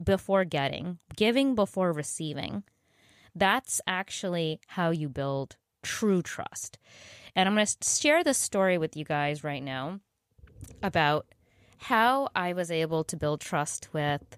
before 0.03 0.45
getting, 0.45 0.99
giving 1.15 1.55
before 1.55 1.91
receiving, 1.91 2.63
that's 3.35 3.81
actually 3.87 4.59
how 4.67 4.91
you 4.91 5.09
build 5.09 5.57
true 5.83 6.21
trust. 6.21 6.77
And 7.35 7.47
I'm 7.47 7.55
going 7.55 7.65
to 7.65 7.89
share 7.89 8.23
this 8.23 8.37
story 8.37 8.77
with 8.77 8.97
you 8.97 9.05
guys 9.05 9.43
right 9.43 9.63
now 9.63 9.99
about 10.81 11.27
how 11.77 12.29
I 12.35 12.53
was 12.53 12.71
able 12.71 13.03
to 13.05 13.17
build 13.17 13.41
trust 13.41 13.89
with 13.93 14.37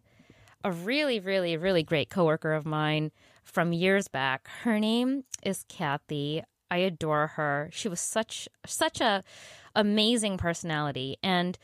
a 0.63 0.71
really, 0.71 1.19
really, 1.19 1.55
really 1.55 1.83
great 1.83 2.09
coworker 2.09 2.53
of 2.53 2.65
mine 2.65 3.11
from 3.43 3.73
years 3.73 4.07
back. 4.07 4.47
Her 4.63 4.79
name 4.79 5.23
is 5.43 5.63
Kathy. 5.69 6.43
I 6.69 6.77
adore 6.77 7.27
her. 7.27 7.69
She 7.71 7.87
was 7.87 7.99
such 7.99 8.47
such 8.65 9.01
a 9.01 9.23
amazing 9.75 10.37
personality 10.37 11.17
and 11.23 11.57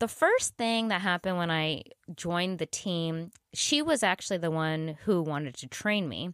the 0.00 0.08
first 0.08 0.56
thing 0.56 0.88
that 0.88 1.00
happened 1.00 1.38
when 1.38 1.50
I 1.50 1.82
joined 2.14 2.58
the 2.58 2.66
team, 2.66 3.32
she 3.52 3.82
was 3.82 4.02
actually 4.02 4.38
the 4.38 4.50
one 4.50 4.96
who 5.04 5.22
wanted 5.22 5.54
to 5.56 5.66
train 5.66 6.08
me. 6.08 6.30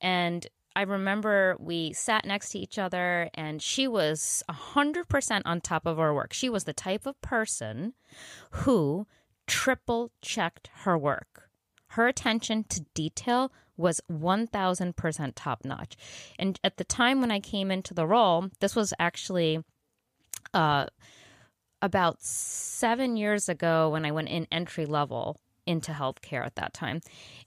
And 0.00 0.46
I 0.76 0.82
remember 0.82 1.56
we 1.60 1.92
sat 1.92 2.24
next 2.24 2.50
to 2.50 2.58
each 2.58 2.78
other 2.78 3.30
and 3.34 3.62
she 3.62 3.86
was 3.86 4.42
100% 4.48 5.42
on 5.44 5.60
top 5.60 5.86
of 5.86 5.98
her 5.98 6.14
work. 6.14 6.32
She 6.32 6.48
was 6.48 6.64
the 6.64 6.72
type 6.72 7.06
of 7.06 7.20
person 7.20 7.94
who 8.50 9.06
triple 9.46 10.10
checked 10.20 10.70
her 10.82 10.98
work. 10.98 11.50
Her 11.88 12.08
attention 12.08 12.64
to 12.70 12.86
detail 12.94 13.52
was 13.76 14.00
1000% 14.10 15.32
top 15.34 15.64
notch. 15.64 15.96
And 16.38 16.58
at 16.64 16.76
the 16.76 16.84
time 16.84 17.20
when 17.20 17.30
I 17.30 17.40
came 17.40 17.70
into 17.70 17.94
the 17.94 18.06
role, 18.06 18.50
this 18.60 18.74
was 18.74 18.94
actually 18.98 19.62
uh, 20.54 20.86
about 21.82 22.22
seven 22.22 23.16
years 23.16 23.48
ago 23.48 23.90
when 23.90 24.04
I 24.04 24.12
went 24.12 24.28
in 24.28 24.46
entry 24.50 24.86
level 24.86 25.40
into 25.66 25.92
healthcare 25.92 26.44
at 26.44 26.54
that 26.56 26.74
time. 26.74 27.00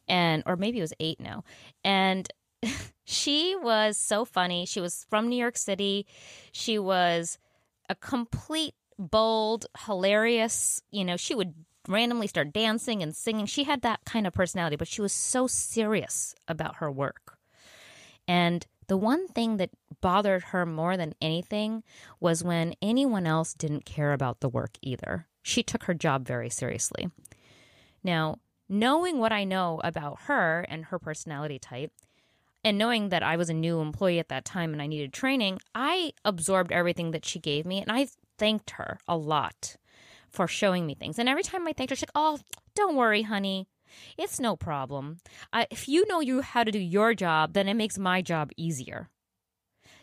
And, 0.08 0.44
or 0.46 0.56
maybe 0.56 0.80
it 0.80 0.82
was 0.82 0.94
eight 1.00 1.20
now. 1.20 1.44
And 1.84 2.28
she 3.06 3.56
was 3.56 3.98
so 3.98 4.26
funny. 4.26 4.66
She 4.66 4.82
was 4.82 5.06
from 5.10 5.30
New 5.30 5.38
York 5.38 5.58
City. 5.58 6.06
She 6.52 6.78
was 6.78 7.38
a 7.90 7.96
complete, 7.96 8.74
bold, 9.00 9.68
hilarious, 9.86 10.82
you 10.92 11.06
know, 11.06 11.18
she 11.18 11.36
would 11.36 11.54
randomly 11.88 12.28
start 12.28 12.52
dancing 12.52 13.02
and 13.02 13.16
singing. 13.16 13.46
She 13.46 13.64
had 13.64 13.82
that 13.82 14.02
kind 14.06 14.28
of 14.28 14.34
personality, 14.34 14.76
but 14.76 14.88
she 14.88 15.02
was 15.02 15.14
so 15.14 15.48
serious 15.48 16.36
about 16.48 16.78
her 16.78 16.92
work. 16.92 17.38
And 18.28 18.66
the 18.88 18.98
one 18.98 19.28
thing 19.28 19.58
that 19.58 19.70
bothered 20.02 20.44
her 20.46 20.66
more 20.66 20.98
than 20.98 21.14
anything 21.22 21.84
was 22.20 22.44
when 22.44 22.74
anyone 22.82 23.28
else 23.28 23.54
didn't 23.54 23.86
care 23.86 24.14
about 24.14 24.40
the 24.40 24.50
work 24.50 24.78
either. 24.82 25.28
She 25.44 25.64
took 25.64 25.84
her 25.84 25.94
job 25.94 26.26
very 26.26 26.50
seriously. 26.50 27.10
Now, 28.04 28.40
knowing 28.70 29.20
what 29.20 29.32
I 29.32 29.44
know 29.44 29.82
about 29.84 30.22
her 30.24 30.66
and 30.70 30.86
her 30.86 31.00
personality 31.00 31.60
type, 31.60 31.92
and 32.64 32.78
knowing 32.78 33.10
that 33.10 33.24
I 33.24 33.38
was 33.38 33.50
a 33.50 33.54
new 33.54 33.80
employee 33.80 34.20
at 34.20 34.30
that 34.30 34.46
time 34.46 34.74
and 34.74 34.82
I 34.82 34.88
needed 34.88 35.14
training, 35.14 35.60
I 35.74 36.12
absorbed 36.26 36.72
everything 36.72 37.12
that 37.12 37.24
she 37.26 37.40
gave 37.40 37.66
me 37.66 37.82
and 37.82 37.92
I 37.92 38.08
thanked 38.38 38.72
her 38.72 39.00
a 39.08 39.16
lot 39.16 39.78
for 40.30 40.48
showing 40.48 40.86
me 40.86 40.94
things. 40.94 41.18
And 41.18 41.30
every 41.30 41.44
time 41.44 41.68
I 41.68 41.74
thanked 41.74 41.92
her, 41.92 41.96
she's 41.96 42.04
like, 42.04 42.12
Oh, 42.16 42.40
don't 42.76 42.96
worry, 42.96 43.24
honey. 43.24 43.68
It's 44.18 44.40
no 44.40 44.56
problem. 44.56 45.18
I, 45.52 45.68
if 45.72 45.88
you 45.88 46.06
know 46.08 46.20
you 46.20 46.42
how 46.42 46.64
to 46.64 46.72
do 46.72 46.80
your 46.80 47.14
job, 47.14 47.54
then 47.54 47.68
it 47.68 47.76
makes 47.76 47.98
my 47.98 48.22
job 48.22 48.52
easier. 48.58 49.10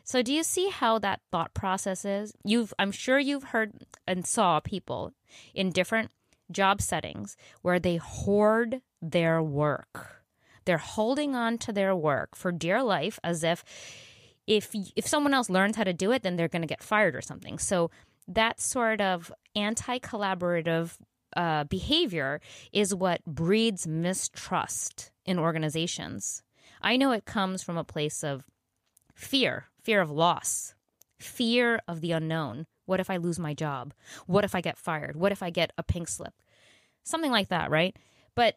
So 0.05 0.23
do 0.23 0.33
you 0.33 0.43
see 0.43 0.69
how 0.69 0.99
that 0.99 1.21
thought 1.33 1.55
process 1.55 2.05
is? 2.05 2.35
You've 2.45 2.75
I'm 2.79 2.93
sure 2.93 3.19
you've 3.19 3.45
heard 3.45 3.73
and 4.07 4.26
saw 4.26 4.61
people 4.61 5.12
in 5.55 5.71
different 5.71 6.11
job 6.50 6.83
settings 6.83 7.37
where 7.62 7.79
they 7.79 7.97
hoard 7.97 8.83
their 9.00 9.43
work. 9.43 10.25
They're 10.67 10.79
holding 10.79 11.35
on 11.35 11.59
to 11.59 11.73
their 11.73 11.97
work 11.97 12.37
for 12.37 12.53
dear 12.53 12.83
life 12.83 13.19
as 13.25 13.43
if 13.43 13.64
if 14.47 14.75
if 14.95 15.07
someone 15.07 15.33
else 15.33 15.49
learns 15.49 15.76
how 15.76 15.85
to 15.85 15.95
do 15.95 16.12
it 16.12 16.23
then 16.23 16.37
they're 16.37 16.49
going 16.49 16.62
to 16.62 16.69
get 16.69 16.83
fired 16.83 17.17
or 17.17 17.23
something. 17.23 17.59
So 17.59 17.91
that 18.29 18.61
sort 18.61 19.00
of 19.00 19.33
anti-collaborative 19.57 20.99
uh, 21.37 21.64
behavior 21.64 22.41
is 22.73 22.95
what 22.95 23.25
breeds 23.25 23.87
mistrust 23.87 25.11
in 25.25 25.38
organizations. 25.38 26.43
I 26.81 26.97
know 26.97 27.12
it 27.12 27.25
comes 27.25 27.62
from 27.62 27.76
a 27.76 27.85
place 27.85 28.23
of 28.23 28.45
fear, 29.14 29.67
fear 29.83 30.00
of 30.00 30.11
loss, 30.11 30.75
fear 31.19 31.81
of 31.88 32.00
the 32.00 32.12
unknown. 32.12 32.67
What 32.87 33.00
if 33.00 33.09
I 33.09 33.17
lose 33.17 33.38
my 33.38 33.55
job? 33.55 33.95
What 34.26 34.45
if 34.45 34.55
I 34.55 34.61
get 34.61 34.76
fired? 34.76 35.17
What 35.17 35.33
if 35.33 35.43
I 35.43 35.50
get 35.50 35.73
a 35.79 35.83
pink 35.83 36.09
slip? 36.09 36.35
Something 37.03 37.31
like 37.31 37.49
that, 37.49 37.71
right? 37.71 37.97
But 38.35 38.57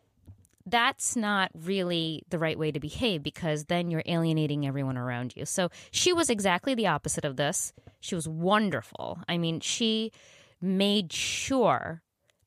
that's 0.65 1.15
not 1.15 1.49
really 1.53 2.23
the 2.29 2.37
right 2.37 2.59
way 2.59 2.71
to 2.71 2.79
behave 2.79 3.23
because 3.23 3.65
then 3.65 3.89
you're 3.89 4.03
alienating 4.05 4.67
everyone 4.67 4.97
around 4.97 5.33
you. 5.35 5.45
So 5.45 5.69
she 5.91 6.11
was 6.11 6.29
exactly 6.29 6.75
the 6.75 6.87
opposite 6.87 7.23
of 7.23 7.37
this. 7.37 7.71
She 8.01 8.15
was 8.15 8.27
wonderful. 8.27 9.19
I 9.29 9.37
mean, 9.37 9.61
she 9.61 10.11
made 10.59 11.13
sure 11.13 12.01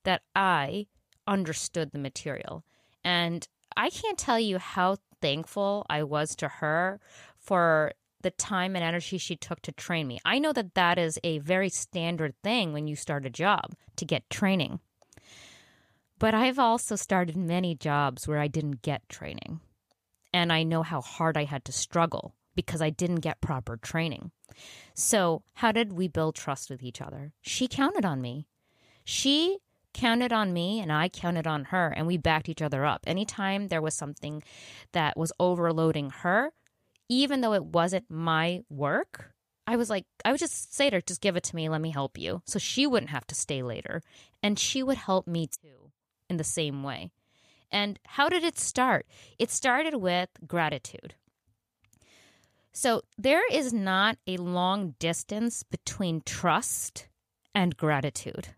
that 0.04 0.22
I 0.34 0.86
understood 1.26 1.92
the 1.92 1.98
material. 1.98 2.64
And 3.04 3.46
I 3.76 3.90
can't 3.90 4.18
tell 4.18 4.38
you 4.38 4.58
how 4.58 4.96
thankful 5.20 5.86
I 5.88 6.02
was 6.02 6.34
to 6.36 6.48
her 6.48 7.00
for 7.38 7.92
the 8.22 8.30
time 8.30 8.76
and 8.76 8.84
energy 8.84 9.18
she 9.18 9.36
took 9.36 9.62
to 9.62 9.72
train 9.72 10.06
me. 10.06 10.18
I 10.24 10.38
know 10.38 10.52
that 10.52 10.74
that 10.74 10.98
is 10.98 11.18
a 11.24 11.38
very 11.38 11.70
standard 11.70 12.34
thing 12.42 12.72
when 12.72 12.86
you 12.86 12.96
start 12.96 13.24
a 13.24 13.30
job 13.30 13.74
to 13.96 14.04
get 14.04 14.28
training. 14.28 14.80
But 16.18 16.34
I've 16.34 16.58
also 16.58 16.96
started 16.96 17.36
many 17.36 17.74
jobs 17.74 18.28
where 18.28 18.38
I 18.38 18.48
didn't 18.48 18.82
get 18.82 19.08
training. 19.08 19.60
And 20.34 20.52
I 20.52 20.62
know 20.64 20.82
how 20.82 21.00
hard 21.00 21.36
I 21.36 21.44
had 21.44 21.64
to 21.64 21.72
struggle 21.72 22.34
because 22.54 22.82
I 22.82 22.90
didn't 22.90 23.20
get 23.20 23.40
proper 23.40 23.78
training. 23.78 24.32
So, 24.94 25.42
how 25.54 25.72
did 25.72 25.92
we 25.92 26.08
build 26.08 26.34
trust 26.34 26.68
with 26.68 26.82
each 26.82 27.00
other? 27.00 27.32
She 27.40 27.66
counted 27.68 28.04
on 28.04 28.20
me. 28.20 28.46
She 29.02 29.58
counted 29.92 30.32
on 30.32 30.52
me 30.52 30.80
and 30.80 30.92
I 30.92 31.08
counted 31.08 31.46
on 31.46 31.64
her 31.66 31.88
and 31.88 32.06
we 32.06 32.16
backed 32.16 32.48
each 32.48 32.62
other 32.62 32.84
up. 32.84 33.00
Anytime 33.06 33.68
there 33.68 33.82
was 33.82 33.94
something 33.94 34.42
that 34.92 35.16
was 35.16 35.32
overloading 35.38 36.10
her, 36.10 36.52
even 37.08 37.40
though 37.40 37.54
it 37.54 37.64
wasn't 37.64 38.10
my 38.10 38.62
work, 38.68 39.32
I 39.66 39.76
was 39.76 39.90
like, 39.90 40.06
I 40.24 40.30
would 40.30 40.40
just 40.40 40.74
say 40.74 40.90
to 40.90 40.96
her, 40.96 41.00
just 41.00 41.20
give 41.20 41.36
it 41.36 41.44
to 41.44 41.56
me, 41.56 41.68
let 41.68 41.80
me 41.80 41.90
help 41.90 42.18
you. 42.18 42.42
So 42.44 42.58
she 42.58 42.86
wouldn't 42.86 43.10
have 43.10 43.26
to 43.28 43.34
stay 43.34 43.62
later. 43.62 44.02
And 44.42 44.58
she 44.58 44.82
would 44.82 44.96
help 44.96 45.26
me 45.26 45.46
too 45.46 45.90
in 46.28 46.36
the 46.36 46.44
same 46.44 46.82
way. 46.82 47.10
And 47.70 47.98
how 48.04 48.28
did 48.28 48.42
it 48.42 48.58
start? 48.58 49.06
It 49.38 49.50
started 49.50 49.94
with 49.96 50.28
gratitude. 50.46 51.14
So 52.72 53.02
there 53.18 53.46
is 53.52 53.72
not 53.72 54.18
a 54.26 54.36
long 54.36 54.94
distance 54.98 55.62
between 55.62 56.22
trust 56.24 57.08
and 57.54 57.76
gratitude. 57.76 58.48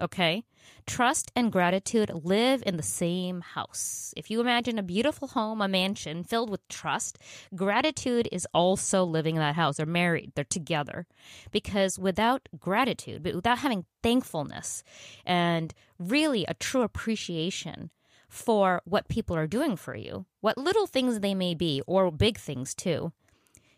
Okay? 0.00 0.44
Trust 0.86 1.30
and 1.36 1.52
gratitude 1.52 2.10
live 2.24 2.62
in 2.66 2.76
the 2.76 2.82
same 2.82 3.42
house. 3.42 4.14
If 4.16 4.30
you 4.30 4.40
imagine 4.40 4.78
a 4.78 4.82
beautiful 4.82 5.28
home, 5.28 5.60
a 5.60 5.68
mansion 5.68 6.24
filled 6.24 6.50
with 6.50 6.66
trust, 6.68 7.18
gratitude 7.54 8.28
is 8.32 8.46
also 8.54 9.04
living 9.04 9.36
in 9.36 9.40
that 9.40 9.56
house. 9.56 9.76
They're 9.76 9.86
married, 9.86 10.32
they're 10.34 10.44
together. 10.44 11.06
Because 11.50 11.98
without 11.98 12.48
gratitude, 12.58 13.22
but 13.22 13.34
without 13.34 13.58
having 13.58 13.84
thankfulness 14.02 14.82
and 15.26 15.74
really 15.98 16.44
a 16.46 16.54
true 16.54 16.82
appreciation 16.82 17.90
for 18.28 18.80
what 18.84 19.08
people 19.08 19.36
are 19.36 19.46
doing 19.46 19.76
for 19.76 19.94
you, 19.94 20.24
what 20.40 20.56
little 20.56 20.86
things 20.86 21.20
they 21.20 21.34
may 21.34 21.54
be, 21.54 21.82
or 21.86 22.10
big 22.10 22.38
things 22.38 22.74
too, 22.74 23.12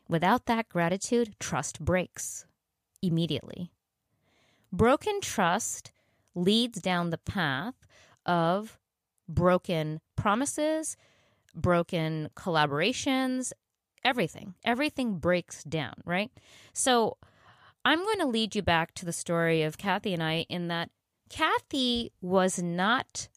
without 0.08 0.46
that 0.46 0.68
gratitude, 0.68 1.34
trust 1.40 1.80
breaks 1.80 2.44
immediately. 3.00 3.72
Broken 4.72 5.20
trust 5.20 5.90
leads 6.34 6.80
down 6.80 7.10
the 7.10 7.18
path 7.18 7.74
of 8.26 8.78
broken 9.28 10.00
promises, 10.16 10.96
broken 11.54 12.30
collaborations, 12.36 13.52
everything. 14.04 14.54
Everything 14.64 15.18
breaks 15.18 15.62
down, 15.64 15.94
right? 16.04 16.30
So 16.72 17.16
I'm 17.84 18.02
going 18.02 18.20
to 18.20 18.26
lead 18.26 18.54
you 18.54 18.62
back 18.62 18.94
to 18.94 19.04
the 19.04 19.12
story 19.12 19.62
of 19.62 19.78
Kathy 19.78 20.14
and 20.14 20.22
I 20.22 20.46
in 20.48 20.68
that 20.68 20.90
Kathy 21.28 22.12
was 22.20 22.62
not 22.62 23.28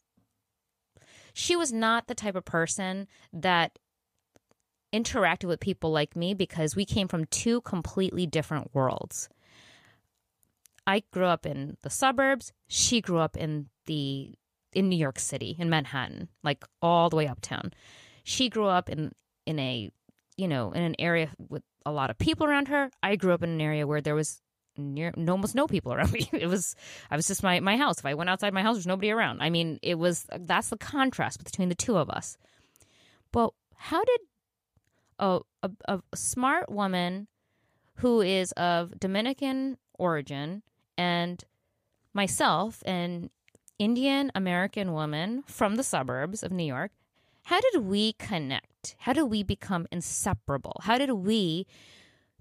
she 1.32 1.54
was 1.54 1.70
not 1.70 2.06
the 2.06 2.14
type 2.14 2.34
of 2.34 2.46
person 2.46 3.06
that 3.30 3.78
interacted 4.90 5.44
with 5.44 5.60
people 5.60 5.90
like 5.90 6.16
me 6.16 6.32
because 6.32 6.74
we 6.74 6.86
came 6.86 7.08
from 7.08 7.26
two 7.26 7.60
completely 7.60 8.26
different 8.26 8.74
worlds. 8.74 9.28
I 10.86 11.02
grew 11.12 11.26
up 11.26 11.46
in 11.46 11.76
the 11.82 11.90
suburbs. 11.90 12.52
She 12.68 13.00
grew 13.00 13.18
up 13.18 13.36
in 13.36 13.68
the 13.86 14.34
in 14.72 14.88
New 14.88 14.96
York 14.96 15.18
City, 15.18 15.56
in 15.58 15.70
Manhattan, 15.70 16.28
like 16.42 16.64
all 16.82 17.08
the 17.08 17.16
way 17.16 17.26
uptown. 17.26 17.72
She 18.24 18.48
grew 18.48 18.66
up 18.66 18.88
in 18.88 19.12
in 19.46 19.58
a 19.58 19.90
you 20.36 20.48
know 20.48 20.72
in 20.72 20.82
an 20.82 20.94
area 20.98 21.30
with 21.48 21.62
a 21.84 21.92
lot 21.92 22.10
of 22.10 22.18
people 22.18 22.46
around 22.46 22.68
her. 22.68 22.90
I 23.02 23.16
grew 23.16 23.32
up 23.32 23.42
in 23.42 23.50
an 23.50 23.60
area 23.60 23.86
where 23.86 24.00
there 24.00 24.14
was 24.14 24.40
near 24.76 25.12
almost 25.16 25.54
no 25.54 25.66
people 25.66 25.92
around 25.92 26.12
me. 26.12 26.28
It 26.32 26.46
was 26.46 26.76
I 27.10 27.16
was 27.16 27.26
just 27.26 27.42
my 27.42 27.60
my 27.60 27.76
house. 27.76 27.98
If 27.98 28.06
I 28.06 28.14
went 28.14 28.30
outside 28.30 28.54
my 28.54 28.62
house, 28.62 28.76
there's 28.76 28.86
nobody 28.86 29.10
around. 29.10 29.42
I 29.42 29.50
mean, 29.50 29.78
it 29.82 29.98
was 29.98 30.26
that's 30.40 30.68
the 30.68 30.78
contrast 30.78 31.42
between 31.42 31.68
the 31.68 31.74
two 31.74 31.96
of 31.96 32.10
us. 32.10 32.36
But 33.32 33.52
how 33.74 34.04
did 34.04 34.20
a, 35.18 35.40
a, 35.62 35.70
a 35.88 36.00
smart 36.14 36.70
woman 36.70 37.28
who 37.96 38.20
is 38.20 38.52
of 38.52 38.98
Dominican 38.98 39.78
origin 39.98 40.62
and 40.96 41.42
myself, 42.12 42.82
an 42.86 43.30
Indian 43.78 44.32
American 44.34 44.92
woman 44.92 45.42
from 45.46 45.76
the 45.76 45.82
suburbs 45.82 46.42
of 46.42 46.52
New 46.52 46.64
York, 46.64 46.92
how 47.44 47.60
did 47.60 47.84
we 47.84 48.14
connect? 48.14 48.96
How 48.98 49.12
did 49.12 49.24
we 49.24 49.42
become 49.42 49.86
inseparable? 49.92 50.80
How 50.82 50.98
did 50.98 51.12
we, 51.12 51.66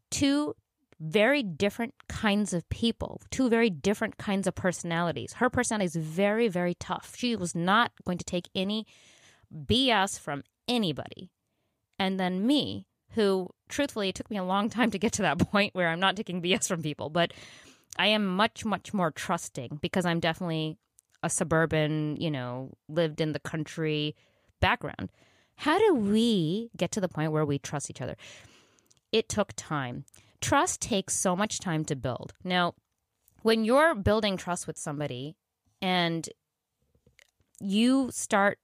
two 0.09 0.55
very 0.99 1.43
different 1.43 1.93
kinds 2.07 2.53
of 2.53 2.67
people, 2.69 3.21
two 3.29 3.49
very 3.49 3.69
different 3.69 4.17
kinds 4.17 4.47
of 4.47 4.55
personalities? 4.55 5.33
Her 5.33 5.49
personality 5.49 5.85
is 5.85 5.95
very, 5.95 6.47
very 6.47 6.73
tough. 6.73 7.13
She 7.17 7.35
was 7.35 7.53
not 7.53 7.91
going 8.05 8.17
to 8.17 8.25
take 8.25 8.49
any 8.55 8.87
BS 9.53 10.19
from 10.19 10.43
anybody. 10.67 11.29
And 11.99 12.19
then 12.19 12.45
me, 12.45 12.87
who 13.11 13.49
truthfully, 13.69 14.09
it 14.09 14.15
took 14.15 14.29
me 14.29 14.37
a 14.37 14.43
long 14.43 14.69
time 14.69 14.91
to 14.91 14.99
get 14.99 15.13
to 15.13 15.21
that 15.23 15.37
point 15.51 15.75
where 15.75 15.89
I'm 15.89 15.99
not 15.99 16.15
taking 16.15 16.41
BS 16.41 16.67
from 16.67 16.81
people, 16.81 17.09
but 17.09 17.33
I 17.97 18.07
am 18.07 18.25
much, 18.25 18.65
much 18.65 18.93
more 18.93 19.11
trusting 19.11 19.79
because 19.81 20.05
I'm 20.05 20.19
definitely 20.19 20.77
a 21.23 21.29
suburban, 21.29 22.17
you 22.17 22.29
know, 22.29 22.71
lived 22.87 23.21
in 23.21 23.31
the 23.31 23.39
country 23.39 24.15
background. 24.59 25.09
How 25.57 25.79
do 25.79 25.95
we 25.95 26.69
get 26.75 26.91
to 26.91 27.01
the 27.01 27.07
point 27.07 27.31
where 27.31 27.45
we 27.45 27.57
trust 27.57 27.89
each 27.89 28.01
other? 28.01 28.15
It 29.11 29.29
took 29.29 29.53
time. 29.55 30.05
Trust 30.41 30.81
takes 30.81 31.15
so 31.17 31.35
much 31.35 31.59
time 31.59 31.85
to 31.85 31.95
build. 31.95 32.33
Now, 32.43 32.73
when 33.41 33.63
you're 33.63 33.95
building 33.95 34.37
trust 34.37 34.67
with 34.67 34.77
somebody 34.77 35.35
and 35.81 36.27
you 37.59 38.09
start 38.11 38.59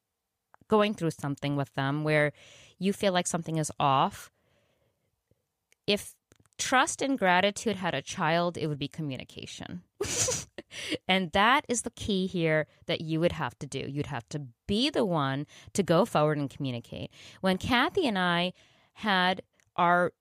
going 0.67 0.93
through 0.93 1.11
something 1.11 1.55
with 1.55 1.73
them 1.75 2.03
where 2.03 2.33
you 2.77 2.93
feel 2.93 3.13
like 3.13 3.27
something 3.27 3.57
is 3.57 3.71
off, 3.79 4.31
if 5.87 6.15
trust 6.61 7.01
and 7.01 7.17
gratitude 7.17 7.77
had 7.77 7.95
a 7.95 8.03
child, 8.03 8.55
it 8.55 8.67
would 8.67 8.77
be 8.77 8.87
communication. 8.87 9.81
and 11.07 11.31
that 11.31 11.65
is 11.67 11.81
the 11.81 11.89
key 11.89 12.27
here 12.27 12.67
that 12.85 13.01
you 13.01 13.19
would 13.19 13.31
have 13.31 13.57
to 13.57 13.65
do. 13.65 13.79
You'd 13.79 14.05
have 14.05 14.29
to 14.29 14.43
be 14.67 14.91
the 14.91 15.03
one 15.03 15.47
to 15.73 15.81
go 15.81 16.05
forward 16.05 16.37
and 16.37 16.51
communicate. 16.51 17.09
When 17.41 17.57
Kathy 17.57 18.07
and 18.07 18.17
I 18.17 18.53
had 18.93 19.41
our 19.75 20.13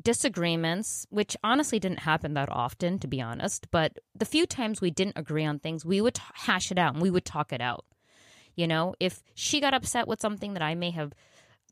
disagreements, 0.00 1.04
which 1.10 1.36
honestly 1.42 1.80
didn't 1.80 2.00
happen 2.00 2.34
that 2.34 2.48
often, 2.48 3.00
to 3.00 3.08
be 3.08 3.20
honest, 3.20 3.68
but 3.72 3.98
the 4.14 4.24
few 4.24 4.46
times 4.46 4.80
we 4.80 4.92
didn't 4.92 5.18
agree 5.18 5.44
on 5.44 5.58
things, 5.58 5.84
we 5.84 6.00
would 6.00 6.18
hash 6.34 6.70
it 6.70 6.78
out 6.78 6.94
and 6.94 7.02
we 7.02 7.10
would 7.10 7.24
talk 7.24 7.52
it 7.52 7.60
out. 7.60 7.84
You 8.54 8.68
know, 8.68 8.94
if 9.00 9.24
she 9.34 9.60
got 9.60 9.74
upset 9.74 10.06
with 10.06 10.20
something 10.20 10.54
that 10.54 10.62
I 10.62 10.76
may 10.76 10.92
have 10.92 11.12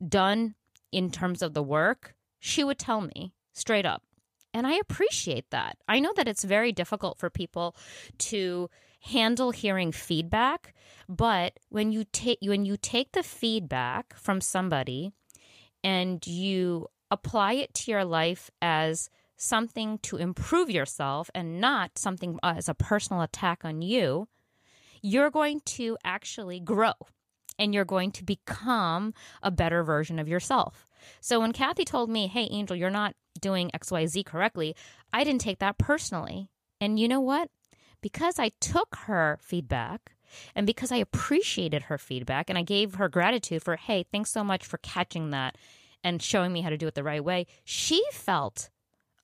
done 0.07 0.57
in 0.90 1.12
terms 1.12 1.42
of 1.42 1.54
the 1.54 1.62
work, 1.62 2.16
she 2.40 2.64
would 2.64 2.78
tell 2.78 3.00
me 3.00 3.35
straight 3.54 3.86
up. 3.86 4.02
And 4.52 4.66
I 4.66 4.74
appreciate 4.74 5.50
that. 5.50 5.78
I 5.88 5.98
know 5.98 6.12
that 6.16 6.28
it's 6.28 6.44
very 6.44 6.70
difficult 6.70 7.18
for 7.18 7.28
people 7.28 7.74
to 8.18 8.70
handle 9.00 9.50
hearing 9.50 9.90
feedback, 9.90 10.74
but 11.08 11.58
when 11.70 11.90
you 11.90 12.04
take 12.12 12.38
when 12.40 12.64
you 12.64 12.76
take 12.76 13.12
the 13.12 13.22
feedback 13.22 14.14
from 14.16 14.40
somebody 14.40 15.12
and 15.82 16.24
you 16.26 16.86
apply 17.10 17.54
it 17.54 17.74
to 17.74 17.90
your 17.90 18.04
life 18.04 18.50
as 18.62 19.10
something 19.36 19.98
to 19.98 20.16
improve 20.16 20.70
yourself 20.70 21.30
and 21.34 21.60
not 21.60 21.98
something 21.98 22.38
uh, 22.42 22.54
as 22.56 22.68
a 22.68 22.74
personal 22.74 23.22
attack 23.22 23.64
on 23.64 23.82
you, 23.82 24.28
you're 25.02 25.30
going 25.30 25.60
to 25.66 25.98
actually 26.04 26.60
grow 26.60 26.92
and 27.58 27.74
you're 27.74 27.84
going 27.84 28.10
to 28.12 28.24
become 28.24 29.12
a 29.42 29.50
better 29.50 29.82
version 29.82 30.18
of 30.18 30.28
yourself. 30.28 30.86
So 31.20 31.40
when 31.40 31.52
Kathy 31.52 31.84
told 31.84 32.10
me, 32.10 32.26
hey, 32.26 32.48
Angel, 32.50 32.76
you're 32.76 32.90
not 32.90 33.14
doing 33.40 33.70
XYZ 33.74 34.24
correctly, 34.24 34.74
I 35.12 35.24
didn't 35.24 35.40
take 35.40 35.58
that 35.58 35.78
personally. 35.78 36.50
And 36.80 36.98
you 36.98 37.08
know 37.08 37.20
what? 37.20 37.50
Because 38.00 38.38
I 38.38 38.50
took 38.60 38.96
her 39.06 39.38
feedback 39.40 40.14
and 40.54 40.66
because 40.66 40.92
I 40.92 40.96
appreciated 40.96 41.84
her 41.84 41.98
feedback 41.98 42.48
and 42.48 42.58
I 42.58 42.62
gave 42.62 42.94
her 42.94 43.08
gratitude 43.08 43.62
for, 43.62 43.76
hey, 43.76 44.04
thanks 44.10 44.30
so 44.30 44.44
much 44.44 44.64
for 44.64 44.78
catching 44.78 45.30
that 45.30 45.56
and 46.02 46.22
showing 46.22 46.52
me 46.52 46.60
how 46.60 46.70
to 46.70 46.76
do 46.76 46.86
it 46.86 46.94
the 46.94 47.02
right 47.02 47.24
way, 47.24 47.46
she 47.64 48.04
felt 48.12 48.70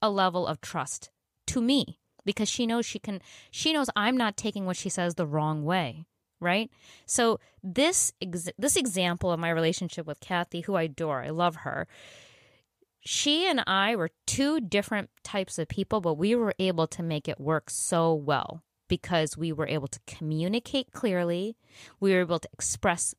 a 0.00 0.10
level 0.10 0.46
of 0.46 0.60
trust 0.60 1.10
to 1.48 1.60
me 1.60 1.98
because 2.24 2.48
she 2.48 2.66
knows 2.66 2.86
she 2.86 2.98
can, 2.98 3.20
she 3.50 3.72
knows 3.72 3.90
I'm 3.94 4.16
not 4.16 4.36
taking 4.36 4.64
what 4.64 4.76
she 4.76 4.88
says 4.88 5.14
the 5.14 5.26
wrong 5.26 5.64
way 5.64 6.06
right? 6.40 6.70
So 7.06 7.38
this 7.62 8.12
ex- 8.20 8.50
this 8.58 8.76
example 8.76 9.30
of 9.30 9.40
my 9.40 9.50
relationship 9.50 10.06
with 10.06 10.20
Kathy, 10.20 10.62
who 10.62 10.74
I 10.74 10.82
adore, 10.82 11.22
I 11.22 11.30
love 11.30 11.56
her. 11.56 11.86
She 13.02 13.48
and 13.48 13.62
I 13.66 13.96
were 13.96 14.10
two 14.26 14.60
different 14.60 15.08
types 15.24 15.58
of 15.58 15.68
people, 15.68 16.00
but 16.00 16.14
we 16.14 16.34
were 16.34 16.54
able 16.58 16.86
to 16.88 17.02
make 17.02 17.28
it 17.28 17.40
work 17.40 17.70
so 17.70 18.12
well 18.12 18.62
because 18.88 19.38
we 19.38 19.52
were 19.52 19.68
able 19.68 19.88
to 19.88 20.00
communicate 20.06 20.92
clearly. 20.92 21.56
We 21.98 22.12
were 22.12 22.20
able 22.20 22.40
to 22.40 22.48
express 22.52 23.14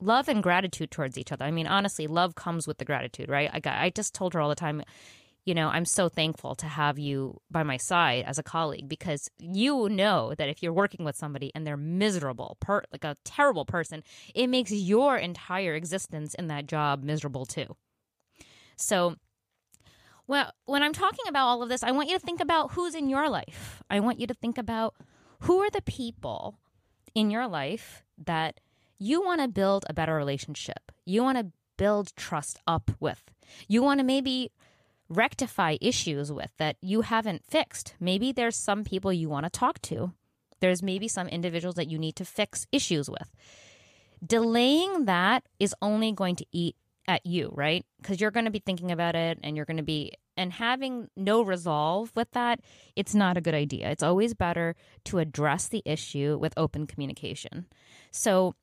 love 0.00 0.28
and 0.28 0.42
gratitude 0.42 0.90
towards 0.90 1.18
each 1.18 1.32
other. 1.32 1.44
I 1.44 1.50
mean, 1.50 1.66
honestly, 1.66 2.06
love 2.06 2.34
comes 2.34 2.66
with 2.66 2.78
the 2.78 2.84
gratitude, 2.84 3.28
right? 3.28 3.50
I 3.52 3.60
got, 3.60 3.78
I 3.78 3.90
just 3.90 4.14
told 4.14 4.34
her 4.34 4.40
all 4.40 4.48
the 4.48 4.54
time, 4.54 4.82
you 5.46 5.54
know, 5.54 5.68
I'm 5.68 5.84
so 5.84 6.08
thankful 6.08 6.56
to 6.56 6.66
have 6.66 6.98
you 6.98 7.40
by 7.50 7.62
my 7.62 7.76
side 7.76 8.24
as 8.26 8.36
a 8.36 8.42
colleague 8.42 8.88
because 8.88 9.30
you 9.38 9.88
know 9.88 10.34
that 10.36 10.48
if 10.48 10.60
you're 10.60 10.72
working 10.72 11.04
with 11.04 11.16
somebody 11.16 11.52
and 11.54 11.64
they're 11.64 11.76
miserable, 11.76 12.56
per, 12.60 12.82
like 12.92 13.04
a 13.04 13.16
terrible 13.24 13.64
person, 13.64 14.02
it 14.34 14.48
makes 14.48 14.72
your 14.72 15.16
entire 15.16 15.74
existence 15.74 16.34
in 16.34 16.48
that 16.48 16.66
job 16.66 17.04
miserable 17.04 17.46
too. 17.46 17.76
So 18.76 19.14
well, 20.26 20.52
when 20.64 20.82
I'm 20.82 20.92
talking 20.92 21.28
about 21.28 21.46
all 21.46 21.62
of 21.62 21.68
this, 21.68 21.84
I 21.84 21.92
want 21.92 22.08
you 22.08 22.18
to 22.18 22.24
think 22.24 22.40
about 22.40 22.72
who's 22.72 22.96
in 22.96 23.08
your 23.08 23.30
life. 23.30 23.84
I 23.88 24.00
want 24.00 24.18
you 24.18 24.26
to 24.26 24.34
think 24.34 24.58
about 24.58 24.94
who 25.42 25.60
are 25.60 25.70
the 25.70 25.82
people 25.82 26.58
in 27.14 27.30
your 27.30 27.46
life 27.46 28.02
that 28.24 28.58
you 28.98 29.22
want 29.22 29.40
to 29.40 29.46
build 29.46 29.84
a 29.88 29.94
better 29.94 30.16
relationship. 30.16 30.90
You 31.04 31.22
want 31.22 31.38
to 31.38 31.52
build 31.76 32.16
trust 32.16 32.58
up 32.66 32.90
with. 32.98 33.22
You 33.68 33.82
want 33.82 34.00
to 34.00 34.04
maybe 34.04 34.50
rectify 35.08 35.76
issues 35.80 36.32
with 36.32 36.50
that 36.58 36.76
you 36.80 37.02
haven't 37.02 37.44
fixed. 37.44 37.94
Maybe 38.00 38.32
there's 38.32 38.56
some 38.56 38.84
people 38.84 39.12
you 39.12 39.28
want 39.28 39.44
to 39.44 39.50
talk 39.50 39.80
to. 39.82 40.12
There's 40.60 40.82
maybe 40.82 41.08
some 41.08 41.28
individuals 41.28 41.76
that 41.76 41.88
you 41.88 41.98
need 41.98 42.16
to 42.16 42.24
fix 42.24 42.66
issues 42.72 43.08
with. 43.10 43.30
Delaying 44.24 45.04
that 45.04 45.44
is 45.60 45.74
only 45.82 46.12
going 46.12 46.36
to 46.36 46.46
eat 46.50 46.76
at 47.06 47.24
you, 47.24 47.52
right? 47.54 47.84
Because 47.98 48.20
you're 48.20 48.30
going 48.30 48.46
to 48.46 48.50
be 48.50 48.58
thinking 48.58 48.90
about 48.90 49.14
it 49.14 49.38
and 49.42 49.56
you're 49.56 49.66
going 49.66 49.76
to 49.76 49.82
be, 49.82 50.12
and 50.36 50.52
having 50.52 51.08
no 51.16 51.42
resolve 51.42 52.10
with 52.16 52.30
that, 52.32 52.60
it's 52.96 53.14
not 53.14 53.36
a 53.36 53.40
good 53.40 53.54
idea. 53.54 53.90
It's 53.90 54.02
always 54.02 54.34
better 54.34 54.74
to 55.04 55.18
address 55.18 55.68
the 55.68 55.82
issue 55.84 56.38
with 56.40 56.54
open 56.56 56.86
communication. 56.86 57.66
So 58.10 58.54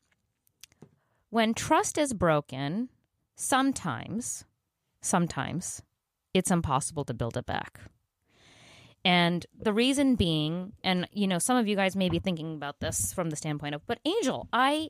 when 1.29 1.53
trust 1.53 1.97
is 1.97 2.13
broken, 2.13 2.89
sometimes, 3.35 4.45
sometimes 5.01 5.81
it's 6.33 6.51
impossible 6.51 7.05
to 7.05 7.13
build 7.13 7.37
it 7.37 7.45
back. 7.45 7.79
And 9.05 9.45
the 9.59 9.73
reason 9.73 10.15
being, 10.15 10.73
and 10.83 11.07
you 11.11 11.27
know, 11.27 11.39
some 11.39 11.57
of 11.57 11.67
you 11.67 11.75
guys 11.75 11.95
may 11.95 12.09
be 12.09 12.19
thinking 12.19 12.53
about 12.53 12.79
this 12.79 13.13
from 13.13 13.29
the 13.29 13.35
standpoint 13.35 13.75
of, 13.75 13.85
but 13.85 13.99
Angel, 14.05 14.47
I 14.53 14.89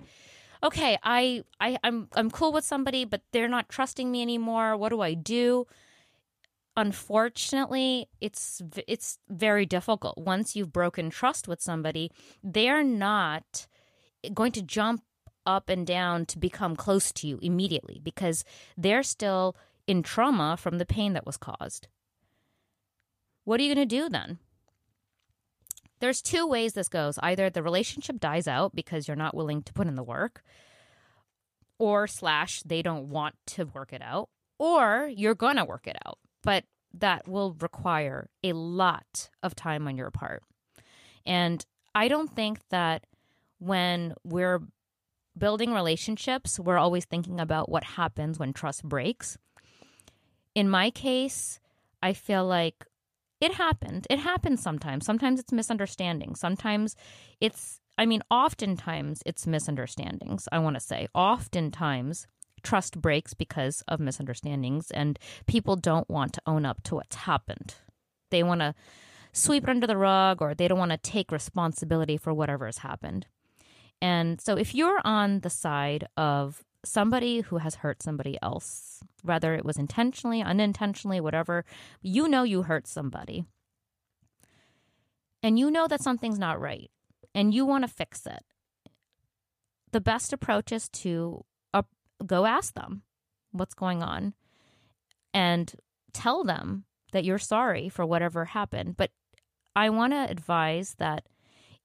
okay, 0.64 0.98
I, 1.04 1.44
I 1.60 1.78
I'm 1.84 2.08
I'm 2.14 2.30
cool 2.30 2.54
with 2.54 2.64
somebody, 2.64 3.06
but 3.06 3.22
they're 3.32 3.48
not 3.48 3.70
trusting 3.70 4.12
me 4.12 4.22
anymore. 4.22 4.78
What 4.78 4.90
do 4.90 5.02
I 5.02 5.16
do? 5.16 5.66
Unfortunately, 6.78 8.08
it's 8.22 8.62
it's 8.88 9.18
very 9.30 9.66
difficult. 9.66 10.18
Once 10.18 10.56
you've 10.56 10.74
broken 10.74 11.10
trust 11.10 11.48
with 11.48 11.62
somebody, 11.62 12.12
they're 12.44 12.84
not 12.84 13.68
going 14.34 14.52
to 14.54 14.62
jump 14.62 15.04
up 15.46 15.70
and 15.70 15.86
down 15.86 16.26
to 16.26 16.40
become 16.40 16.76
close 16.76 17.12
to 17.12 17.28
you 17.28 17.40
immediately 17.42 18.00
because 18.02 18.46
they're 18.78 19.04
still 19.04 19.56
in 19.88 20.04
trauma 20.04 20.58
from 20.58 20.78
the 20.78 20.86
pain 20.86 21.14
that 21.14 21.26
was 21.26 21.38
caused. 21.38 21.88
What 23.44 23.60
are 23.60 23.64
you 23.64 23.74
going 23.76 23.88
to 23.88 23.96
do 23.96 24.10
then? 24.10 24.40
There's 26.00 26.22
two 26.22 26.48
ways 26.48 26.74
this 26.74 26.90
goes. 26.90 27.18
Either 27.22 27.50
the 27.50 27.64
relationship 27.64 28.20
dies 28.20 28.48
out 28.48 28.76
because 28.76 29.08
you're 29.08 29.16
not 29.16 29.36
willing 29.36 29.62
to 29.64 29.74
put 29.74 29.88
in 29.88 29.96
the 29.96 30.04
work, 30.04 30.44
or 31.80 32.08
slash 32.08 32.62
they 32.64 32.82
don't 32.82 33.10
want 33.10 33.36
to 33.48 33.66
work 33.66 33.94
it 33.94 34.02
out, 34.02 34.30
or 34.60 35.10
you're 35.14 35.36
going 35.36 35.58
to 35.58 35.66
work 35.66 35.88
it 35.88 35.98
out. 36.06 36.20
But 36.42 36.66
that 36.94 37.28
will 37.28 37.56
require 37.60 38.30
a 38.44 38.54
lot 38.54 39.30
of 39.42 39.56
time 39.56 39.88
on 39.88 39.98
your 39.98 40.12
part. 40.12 40.44
And 41.26 41.66
I 41.96 42.08
don't 42.08 42.34
think 42.34 42.60
that 42.70 43.06
when 43.60 44.14
we're 44.24 44.62
building 45.38 45.74
relationships, 45.74 46.60
we're 46.60 46.78
always 46.78 47.06
thinking 47.06 47.40
about 47.40 47.70
what 47.70 47.84
happens 47.84 48.38
when 48.38 48.54
trust 48.54 48.84
breaks. 48.84 49.38
In 50.56 50.70
my 50.70 50.90
case, 50.90 51.60
I 52.02 52.14
feel 52.14 52.46
like 52.46 52.86
it 53.42 53.54
happened. 53.54 54.08
It 54.10 54.20
happens 54.20 54.62
sometimes. 54.62 55.06
Sometimes 55.06 55.40
it's 55.40 55.52
misunderstanding. 55.52 56.36
Sometimes 56.36 56.96
it's, 57.42 57.82
I 57.98 58.06
mean, 58.06 58.22
oftentimes 58.32 59.22
it's 59.26 59.46
misunderstandings, 59.48 60.48
I 60.52 60.60
want 60.60 60.76
to 60.76 60.80
say. 60.80 61.08
Oftentimes, 61.14 62.28
trust 62.62 63.02
breaks 63.02 63.34
because 63.34 63.84
of 63.88 64.00
misunderstandings, 64.00 64.92
and 64.92 65.20
people 65.48 65.76
don't 65.76 66.10
want 66.10 66.34
to 66.34 66.42
own 66.46 66.66
up 66.66 66.82
to 66.84 66.96
what's 66.96 67.16
happened. 67.16 67.76
They 68.32 68.44
want 68.44 68.62
to 68.62 68.74
sweep 69.34 69.64
it 69.64 69.70
under 69.70 69.88
the 69.88 69.98
rug 69.98 70.42
or 70.42 70.54
they 70.54 70.68
don't 70.68 70.80
want 70.80 70.92
to 70.92 70.98
take 70.98 71.32
responsibility 71.32 72.18
for 72.18 72.34
whatever 72.34 72.68
has 72.68 72.80
happened. 72.80 73.26
And 74.02 74.40
so 74.40 74.58
if 74.58 74.76
you're 74.76 75.02
on 75.04 75.40
the 75.42 75.50
side 75.50 76.08
of 76.16 76.64
somebody 76.86 77.42
who 77.42 77.58
has 77.58 77.76
hurt 77.76 78.04
somebody 78.04 78.38
else, 78.42 79.02
whether 79.22 79.54
it 79.54 79.66
was 79.66 79.78
intentionally, 79.78 80.42
unintentionally, 80.42 81.20
whatever, 81.20 81.66
you 82.02 82.28
know 82.28 82.44
you 82.44 82.64
hurt 82.64 82.88
somebody. 82.88 83.46
And 85.42 85.60
you 85.60 85.72
know 85.72 85.88
that 85.88 86.02
something's 86.02 86.40
not 86.40 86.60
right 86.60 86.90
and 87.36 87.54
you 87.54 87.66
want 87.66 87.84
to 87.84 87.88
fix 87.88 88.26
it. 88.26 88.44
The 89.92 90.02
best 90.02 90.34
approach 90.34 90.72
is 90.72 90.90
to 90.90 91.44
uh, 91.74 91.84
go 92.26 92.46
ask 92.46 92.74
them 92.74 93.04
what's 93.52 93.74
going 93.74 94.02
on 94.02 94.34
and 95.34 95.74
tell 96.14 96.44
them 96.44 96.86
that 97.12 97.24
you're 97.24 97.40
sorry 97.40 97.90
for 97.90 98.06
whatever 98.06 98.46
happened. 98.46 98.98
But 98.98 99.12
I 99.76 99.90
want 99.90 100.14
to 100.14 100.30
advise 100.30 100.96
that 100.98 101.26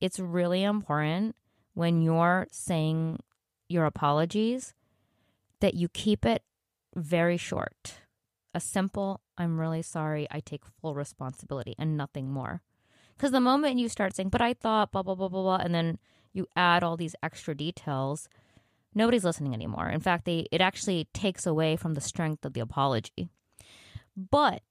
it's 0.01 0.19
really 0.19 0.63
important 0.63 1.35
when 1.75 2.03
you're 2.03 2.47
saying 2.51 3.21
your 3.69 3.85
apologies 3.85 4.75
that 5.61 5.75
you 5.75 5.88
keep 5.88 6.25
it 6.25 6.42
very 6.94 7.37
short. 7.37 8.01
A 8.55 8.61
simple, 8.61 9.21
I'm 9.37 9.61
really 9.61 9.83
sorry, 9.83 10.27
I 10.31 10.40
take 10.40 10.62
full 10.81 10.94
responsibility 10.94 11.75
and 11.79 11.97
nothing 11.97 12.31
more. 12.31 12.62
Because 13.16 13.33
the 13.33 13.40
moment 13.40 13.79
you 13.79 13.88
start 13.88 14.14
saying, 14.14 14.29
but 14.29 14.40
I 14.40 14.55
thought, 14.55 14.92
blah, 14.92 15.03
blah, 15.03 15.14
blah, 15.14 15.29
blah, 15.29 15.42
blah, 15.42 15.57
and 15.57 15.75
then 15.75 15.99
you 16.33 16.47
add 16.57 16.83
all 16.83 16.97
these 16.97 17.16
extra 17.23 17.55
details, 17.55 18.29
nobody's 18.94 19.25
listening 19.25 19.55
anymore. 19.55 19.88
In 19.88 20.01
fact, 20.01 20.25
they, 20.25 20.47
it 20.53 20.61
actually 20.61 21.09
takes 21.12 21.47
away 21.47 21.77
from 21.77 21.94
the 21.94 22.01
strength 22.01 22.44
of 22.44 22.53
the 22.53 22.61
apology. 22.61 23.29
But 24.16 24.62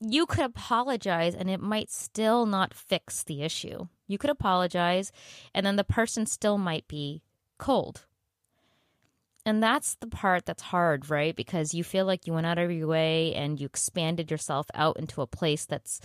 you 0.00 0.26
could 0.26 0.44
apologize 0.44 1.34
and 1.34 1.50
it 1.50 1.60
might 1.60 1.90
still 1.90 2.46
not 2.46 2.74
fix 2.74 3.24
the 3.24 3.42
issue. 3.42 3.88
You 4.06 4.18
could 4.18 4.30
apologize 4.30 5.10
and 5.54 5.66
then 5.66 5.76
the 5.76 5.84
person 5.84 6.26
still 6.26 6.58
might 6.58 6.86
be 6.86 7.22
cold. 7.58 8.06
And 9.48 9.62
that's 9.62 9.94
the 9.94 10.06
part 10.06 10.44
that's 10.44 10.62
hard, 10.62 11.08
right? 11.08 11.34
Because 11.34 11.72
you 11.72 11.82
feel 11.82 12.04
like 12.04 12.26
you 12.26 12.34
went 12.34 12.44
out 12.44 12.58
of 12.58 12.70
your 12.70 12.86
way 12.86 13.34
and 13.34 13.58
you 13.58 13.64
expanded 13.64 14.30
yourself 14.30 14.66
out 14.74 14.98
into 14.98 15.22
a 15.22 15.26
place 15.26 15.64
that's, 15.64 16.02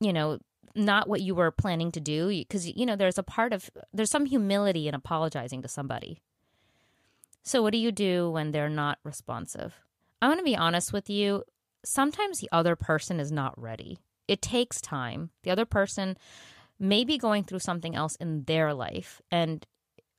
you 0.00 0.12
know, 0.12 0.38
not 0.74 1.08
what 1.08 1.22
you 1.22 1.34
were 1.34 1.50
planning 1.50 1.90
to 1.92 2.00
do. 2.00 2.28
Because, 2.28 2.68
you 2.68 2.84
know, 2.84 2.94
there's 2.94 3.16
a 3.16 3.22
part 3.22 3.54
of, 3.54 3.70
there's 3.94 4.10
some 4.10 4.26
humility 4.26 4.86
in 4.86 4.94
apologizing 4.94 5.62
to 5.62 5.68
somebody. 5.68 6.20
So, 7.42 7.62
what 7.62 7.72
do 7.72 7.78
you 7.78 7.90
do 7.90 8.30
when 8.30 8.52
they're 8.52 8.68
not 8.68 8.98
responsive? 9.02 9.80
I 10.20 10.28
want 10.28 10.40
to 10.40 10.44
be 10.44 10.54
honest 10.54 10.92
with 10.92 11.08
you 11.08 11.44
sometimes 11.86 12.40
the 12.40 12.50
other 12.52 12.76
person 12.76 13.18
is 13.18 13.32
not 13.32 13.58
ready. 13.58 13.98
It 14.26 14.42
takes 14.42 14.82
time. 14.82 15.30
The 15.42 15.50
other 15.50 15.64
person 15.64 16.18
may 16.78 17.02
be 17.02 17.16
going 17.16 17.44
through 17.44 17.60
something 17.60 17.96
else 17.96 18.14
in 18.16 18.44
their 18.44 18.74
life. 18.74 19.22
And 19.30 19.66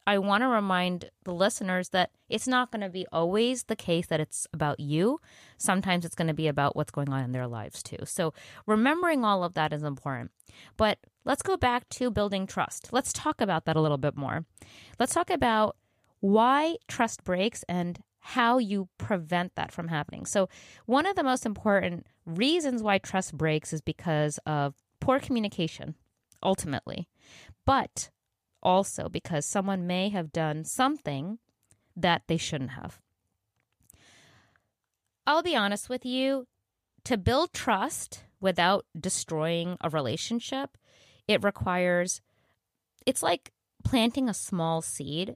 I 0.10 0.18
want 0.18 0.42
to 0.42 0.48
remind 0.48 1.12
the 1.24 1.36
listeners 1.36 1.90
that 1.90 2.10
it's 2.30 2.48
not 2.48 2.72
going 2.72 2.82
to 2.82 2.90
be 2.90 3.06
always 3.12 3.66
the 3.66 3.76
case 3.76 4.08
that 4.08 4.20
it's 4.20 4.48
about 4.52 4.80
you. 4.80 5.22
Sometimes 5.60 6.04
it's 6.04 6.16
going 6.16 6.30
to 6.30 6.34
be 6.34 6.48
about 6.48 6.76
what's 6.76 6.90
going 6.90 7.14
on 7.14 7.24
in 7.24 7.32
their 7.32 7.46
lives 7.46 7.84
too. 7.84 8.00
So 8.06 8.34
remembering 8.66 9.24
all 9.24 9.44
of 9.44 9.54
that 9.54 9.72
is 9.72 9.84
important. 9.84 10.32
But 10.78 10.98
let's 11.26 11.44
go 11.44 11.58
back 11.58 11.88
to 11.90 12.10
building 12.10 12.48
trust. 12.48 12.92
Let's 12.92 13.14
talk 13.14 13.40
about 13.40 13.66
that 13.66 13.76
a 13.76 13.82
little 13.82 14.00
bit 14.00 14.18
more. 14.18 14.48
Let's 14.98 15.14
talk 15.14 15.30
about 15.30 15.78
why 16.22 16.78
trust 16.88 17.24
breaks 17.24 17.64
and 17.70 18.00
how 18.18 18.58
you 18.58 18.90
prevent 18.98 19.54
that 19.58 19.72
from 19.72 19.90
happening. 19.90 20.26
So, 20.26 20.50
one 20.88 21.06
of 21.06 21.18
the 21.18 21.24
most 21.24 21.46
important 21.46 22.08
reasons 22.26 22.82
why 22.82 22.98
trust 22.98 23.38
breaks 23.38 23.74
is 23.74 23.82
because 23.82 24.40
of 24.48 24.74
poor 25.00 25.20
communication, 25.20 25.94
ultimately, 26.42 27.08
but 27.64 28.10
also 28.62 29.10
because 29.10 29.46
someone 29.46 29.88
may 29.88 30.10
have 30.10 30.32
done 30.32 30.64
something 30.64 31.40
that 31.96 32.24
they 32.28 32.38
shouldn't 32.38 32.72
have. 32.72 33.00
I'll 35.26 35.44
be 35.44 35.56
honest 35.56 35.90
with 35.90 36.06
you, 36.06 36.48
to 37.06 37.18
build 37.18 37.54
trust 37.54 38.24
without 38.42 38.86
destroying 39.00 39.78
a 39.82 39.90
relationship, 39.90 40.78
it 41.28 41.44
requires, 41.44 42.22
it's 43.06 43.22
like 43.22 43.52
planting 43.84 44.28
a 44.28 44.34
small 44.34 44.82
seed 44.82 45.36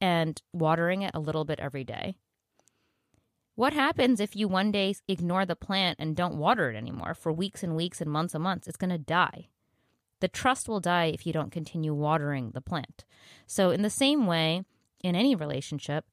and 0.00 0.40
watering 0.52 1.02
it 1.02 1.10
a 1.14 1.20
little 1.20 1.44
bit 1.44 1.60
every 1.60 1.84
day. 1.84 2.14
What 3.54 3.74
happens 3.74 4.20
if 4.20 4.34
you 4.34 4.48
one 4.48 4.72
day 4.72 4.94
ignore 5.06 5.44
the 5.44 5.56
plant 5.56 5.98
and 6.00 6.16
don't 6.16 6.38
water 6.38 6.70
it 6.70 6.76
anymore 6.76 7.12
for 7.12 7.30
weeks 7.30 7.62
and 7.62 7.76
weeks 7.76 8.00
and 8.00 8.10
months 8.10 8.34
and 8.34 8.42
months? 8.42 8.66
It's 8.66 8.78
going 8.78 8.88
to 8.90 8.98
die. 8.98 9.48
The 10.20 10.28
trust 10.28 10.68
will 10.68 10.80
die 10.80 11.06
if 11.06 11.26
you 11.26 11.32
don't 11.32 11.52
continue 11.52 11.94
watering 11.94 12.50
the 12.52 12.60
plant. 12.60 13.04
So, 13.46 13.70
in 13.70 13.82
the 13.82 13.90
same 13.90 14.26
way, 14.26 14.64
in 15.02 15.16
any 15.16 15.34
relationship, 15.34 16.04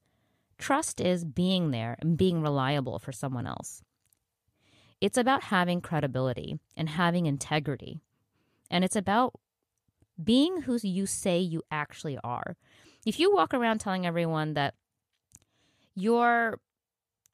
trust 0.57 0.99
is 0.99 1.25
being 1.25 1.71
there 1.71 1.97
and 1.99 2.17
being 2.17 2.41
reliable 2.41 2.99
for 2.99 3.11
someone 3.11 3.45
else. 3.45 3.83
It's 4.99 5.17
about 5.17 5.43
having 5.43 5.81
credibility 5.81 6.59
and 6.75 6.89
having 6.89 7.25
integrity. 7.25 8.01
And 8.71 8.83
it's 8.83 8.95
about 8.95 9.33
being 10.21 10.61
who 10.61 10.79
you 10.81 11.05
say 11.05 11.39
you 11.39 11.61
actually 11.69 12.17
are 12.23 12.55
if 13.05 13.19
you 13.19 13.33
walk 13.33 13.53
around 13.53 13.79
telling 13.79 14.05
everyone 14.05 14.53
that 14.53 14.73
you're 15.95 16.59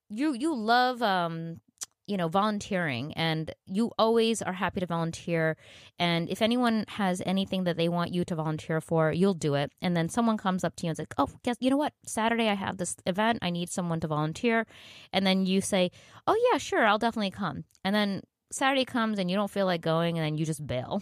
you 0.10 0.34
you 0.34 0.56
love 0.56 1.02
um 1.02 1.60
you 2.06 2.18
know, 2.18 2.28
volunteering 2.28 3.14
and 3.14 3.54
you 3.66 3.92
always 3.98 4.42
are 4.42 4.54
happy 4.54 4.80
to 4.80 4.86
volunteer. 4.86 5.56
And 5.98 6.30
if 6.30 6.42
anyone 6.42 6.86
has 6.90 7.22
anything 7.26 7.64
that 7.64 7.78
they 7.78 7.88
want 7.88 8.14
you 8.14 8.26
to 8.26 8.36
volunteer 8.36 8.82
for, 8.82 9.12
you'll 9.12 9.34
do 9.34 9.56
it. 9.56 9.72
And 9.82 9.96
then 9.96 10.10
someone 10.10 10.38
comes 10.38 10.64
up 10.64 10.76
to 10.78 10.86
you 10.86 10.90
and 10.90 10.98
says, 10.98 11.08
Oh, 11.18 11.30
guess, 11.44 11.58
you 11.60 11.70
know 11.70 11.78
what? 11.78 11.94
Saturday 12.06 12.50
I 12.50 12.56
have 12.56 12.78
this 12.78 12.96
event. 13.06 13.40
I 13.42 13.50
need 13.50 13.70
someone 13.70 14.00
to 14.02 14.08
volunteer. 14.08 14.66
And 15.14 15.26
then 15.26 15.46
you 15.46 15.62
say, 15.62 15.92
Oh, 16.28 16.50
yeah, 16.52 16.58
sure. 16.58 16.86
I'll 16.86 16.98
definitely 16.98 17.32
come. 17.32 17.64
And 17.84 17.96
then 17.96 18.22
Saturday 18.52 18.86
comes 18.86 19.18
and 19.18 19.32
you 19.32 19.38
don't 19.38 19.52
feel 19.52 19.66
like 19.66 19.82
going 19.82 20.18
and 20.18 20.26
then 20.26 20.38
you 20.38 20.46
just 20.46 20.68
bail. 20.68 21.02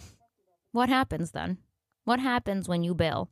What 0.70 0.88
happens 0.88 1.32
then? 1.32 1.58
What 2.04 2.20
happens 2.20 2.68
when 2.68 2.82
you 2.82 2.94
bail? 2.94 3.28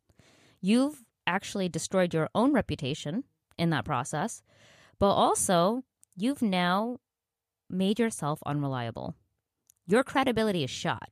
You've 0.60 1.04
actually 1.26 1.68
destroyed 1.68 2.12
your 2.12 2.28
own 2.34 2.52
reputation 2.52 3.24
in 3.58 3.70
that 3.70 3.84
process, 3.84 4.42
but 4.98 5.12
also 5.12 5.82
you've 6.16 6.42
now 6.42 6.98
made 7.70 7.98
yourself 7.98 8.40
unreliable. 8.44 9.14
Your 9.86 10.04
credibility 10.04 10.64
is 10.64 10.70
shot. 10.70 11.10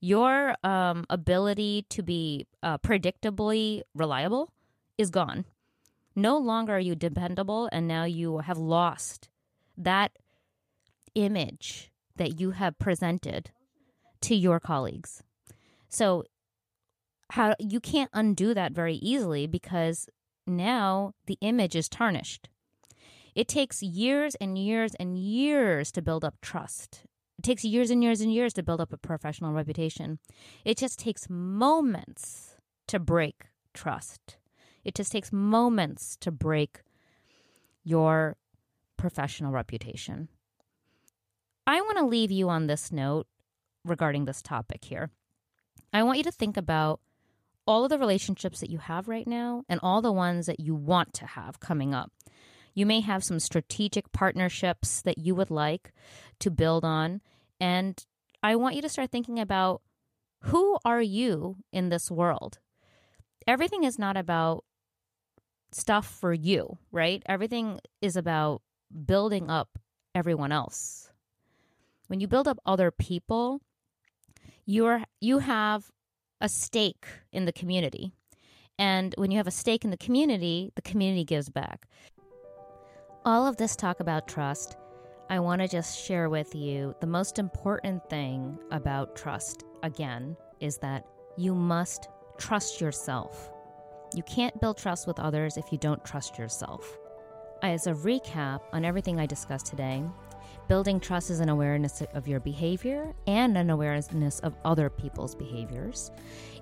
Your 0.00 0.54
um, 0.64 1.04
ability 1.10 1.86
to 1.90 2.02
be 2.02 2.46
uh, 2.62 2.78
predictably 2.78 3.82
reliable 3.94 4.52
is 4.96 5.10
gone. 5.10 5.44
No 6.16 6.38
longer 6.38 6.76
are 6.76 6.80
you 6.80 6.94
dependable, 6.94 7.68
and 7.72 7.86
now 7.86 8.04
you 8.04 8.38
have 8.38 8.58
lost 8.58 9.28
that 9.76 10.12
image 11.14 11.90
that 12.16 12.40
you 12.40 12.52
have 12.52 12.78
presented 12.78 13.50
to 14.22 14.34
your 14.34 14.60
colleagues. 14.60 15.22
So, 15.88 16.24
how 17.30 17.54
you 17.58 17.80
can't 17.80 18.10
undo 18.12 18.54
that 18.54 18.72
very 18.72 18.96
easily 18.96 19.46
because 19.46 20.08
now 20.46 21.14
the 21.26 21.38
image 21.40 21.76
is 21.76 21.88
tarnished. 21.88 22.48
It 23.34 23.48
takes 23.48 23.82
years 23.82 24.34
and 24.36 24.58
years 24.58 24.94
and 24.98 25.16
years 25.16 25.92
to 25.92 26.02
build 26.02 26.24
up 26.24 26.40
trust. 26.40 27.04
It 27.38 27.42
takes 27.44 27.64
years 27.64 27.90
and 27.90 28.02
years 28.02 28.20
and 28.20 28.32
years 28.32 28.52
to 28.54 28.62
build 28.62 28.80
up 28.80 28.92
a 28.92 28.98
professional 28.98 29.52
reputation. 29.52 30.18
It 30.64 30.76
just 30.76 30.98
takes 30.98 31.30
moments 31.30 32.56
to 32.88 32.98
break 32.98 33.46
trust. 33.72 34.36
It 34.84 34.94
just 34.94 35.12
takes 35.12 35.32
moments 35.32 36.16
to 36.20 36.30
break 36.30 36.82
your 37.84 38.36
professional 38.96 39.52
reputation. 39.52 40.28
I 41.66 41.80
want 41.80 41.98
to 41.98 42.06
leave 42.06 42.30
you 42.30 42.48
on 42.48 42.66
this 42.66 42.90
note 42.90 43.26
regarding 43.84 44.24
this 44.24 44.42
topic 44.42 44.84
here. 44.84 45.10
I 45.92 46.02
want 46.02 46.18
you 46.18 46.24
to 46.24 46.32
think 46.32 46.56
about 46.56 47.00
all 47.66 47.84
of 47.84 47.90
the 47.90 47.98
relationships 47.98 48.60
that 48.60 48.70
you 48.70 48.78
have 48.78 49.08
right 49.08 49.26
now 49.26 49.62
and 49.68 49.78
all 49.82 50.02
the 50.02 50.12
ones 50.12 50.46
that 50.46 50.60
you 50.60 50.74
want 50.74 51.14
to 51.14 51.26
have 51.26 51.60
coming 51.60 51.94
up. 51.94 52.10
You 52.74 52.86
may 52.86 53.00
have 53.00 53.24
some 53.24 53.40
strategic 53.40 54.12
partnerships 54.12 55.02
that 55.02 55.18
you 55.18 55.34
would 55.34 55.50
like 55.50 55.92
to 56.40 56.50
build 56.50 56.84
on. 56.84 57.20
And 57.60 58.04
I 58.42 58.56
want 58.56 58.76
you 58.76 58.82
to 58.82 58.88
start 58.88 59.10
thinking 59.10 59.38
about 59.38 59.82
who 60.44 60.78
are 60.84 61.02
you 61.02 61.56
in 61.72 61.88
this 61.88 62.10
world? 62.10 62.58
Everything 63.46 63.84
is 63.84 63.98
not 63.98 64.16
about 64.16 64.64
stuff 65.72 66.06
for 66.06 66.32
you, 66.32 66.78
right? 66.90 67.22
Everything 67.26 67.80
is 68.00 68.16
about 68.16 68.62
building 69.06 69.50
up 69.50 69.78
everyone 70.14 70.52
else. 70.52 71.10
When 72.08 72.20
you 72.20 72.26
build 72.26 72.48
up 72.48 72.58
other 72.66 72.90
people, 72.90 73.60
you're 74.66 75.04
you 75.20 75.38
have 75.38 75.90
a 76.40 76.48
stake 76.48 77.06
in 77.32 77.44
the 77.44 77.52
community. 77.52 78.12
And 78.78 79.14
when 79.18 79.30
you 79.30 79.36
have 79.36 79.46
a 79.46 79.52
stake 79.52 79.84
in 79.84 79.90
the 79.90 79.96
community, 79.96 80.72
the 80.74 80.82
community 80.82 81.24
gives 81.24 81.50
back 81.50 81.86
all 83.24 83.46
of 83.46 83.56
this 83.56 83.76
talk 83.76 84.00
about 84.00 84.26
trust, 84.26 84.76
I 85.28 85.38
want 85.40 85.60
to 85.60 85.68
just 85.68 86.02
share 86.04 86.28
with 86.30 86.54
you 86.54 86.94
the 87.00 87.06
most 87.06 87.38
important 87.38 88.08
thing 88.08 88.58
about 88.70 89.14
trust, 89.14 89.64
again, 89.82 90.36
is 90.60 90.78
that 90.78 91.06
you 91.36 91.54
must 91.54 92.08
trust 92.38 92.80
yourself. 92.80 93.52
You 94.14 94.22
can't 94.22 94.58
build 94.60 94.78
trust 94.78 95.06
with 95.06 95.20
others 95.20 95.56
if 95.56 95.70
you 95.70 95.78
don't 95.78 96.04
trust 96.04 96.38
yourself. 96.38 96.98
As 97.62 97.86
a 97.86 97.92
recap 97.92 98.60
on 98.72 98.84
everything 98.84 99.20
I 99.20 99.26
discussed 99.26 99.66
today, 99.66 100.02
building 100.66 100.98
trust 100.98 101.30
is 101.30 101.40
an 101.40 101.50
awareness 101.50 102.02
of 102.14 102.26
your 102.26 102.40
behavior 102.40 103.14
and 103.26 103.56
an 103.56 103.68
awareness 103.68 104.40
of 104.40 104.56
other 104.64 104.88
people's 104.88 105.34
behaviors. 105.34 106.10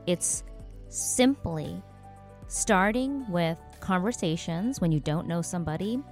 It's 0.07 0.43
simply 0.89 1.81
starting 2.49 3.31
with 3.31 3.59
conversations 3.81 4.81
when 4.81 4.91
you 4.91 5.01
don't 5.01 5.29
know 5.29 5.41
somebody 5.41 6.03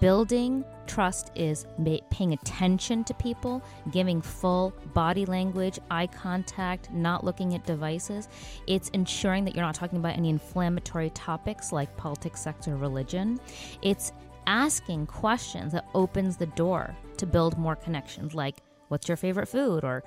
Building 0.00 0.64
trust 0.88 1.30
is 1.36 1.64
paying 2.10 2.32
attention 2.32 3.04
to 3.04 3.14
people, 3.14 3.62
giving 3.92 4.20
full 4.20 4.74
body 4.94 5.24
language, 5.26 5.78
eye 5.92 6.08
contact, 6.08 6.90
not 6.90 7.22
looking 7.22 7.54
at 7.54 7.64
devices. 7.64 8.28
It's 8.66 8.88
ensuring 8.90 9.44
that 9.44 9.54
you're 9.54 9.64
not 9.64 9.76
talking 9.76 9.98
about 9.98 10.16
any 10.16 10.28
inflammatory 10.28 11.10
topics 11.10 11.70
like 11.70 11.96
politics, 11.96 12.40
sex, 12.40 12.66
or 12.66 12.76
religion. 12.76 13.38
It's 13.80 14.12
asking 14.48 15.06
questions 15.06 15.72
that 15.72 15.86
opens 15.94 16.36
the 16.36 16.46
door 16.46 16.96
to 17.18 17.26
build 17.26 17.56
more 17.56 17.76
connections, 17.76 18.34
like 18.34 18.62
what's 18.88 19.06
your 19.06 19.16
favorite 19.16 19.46
food 19.46 19.84
or 19.84 20.02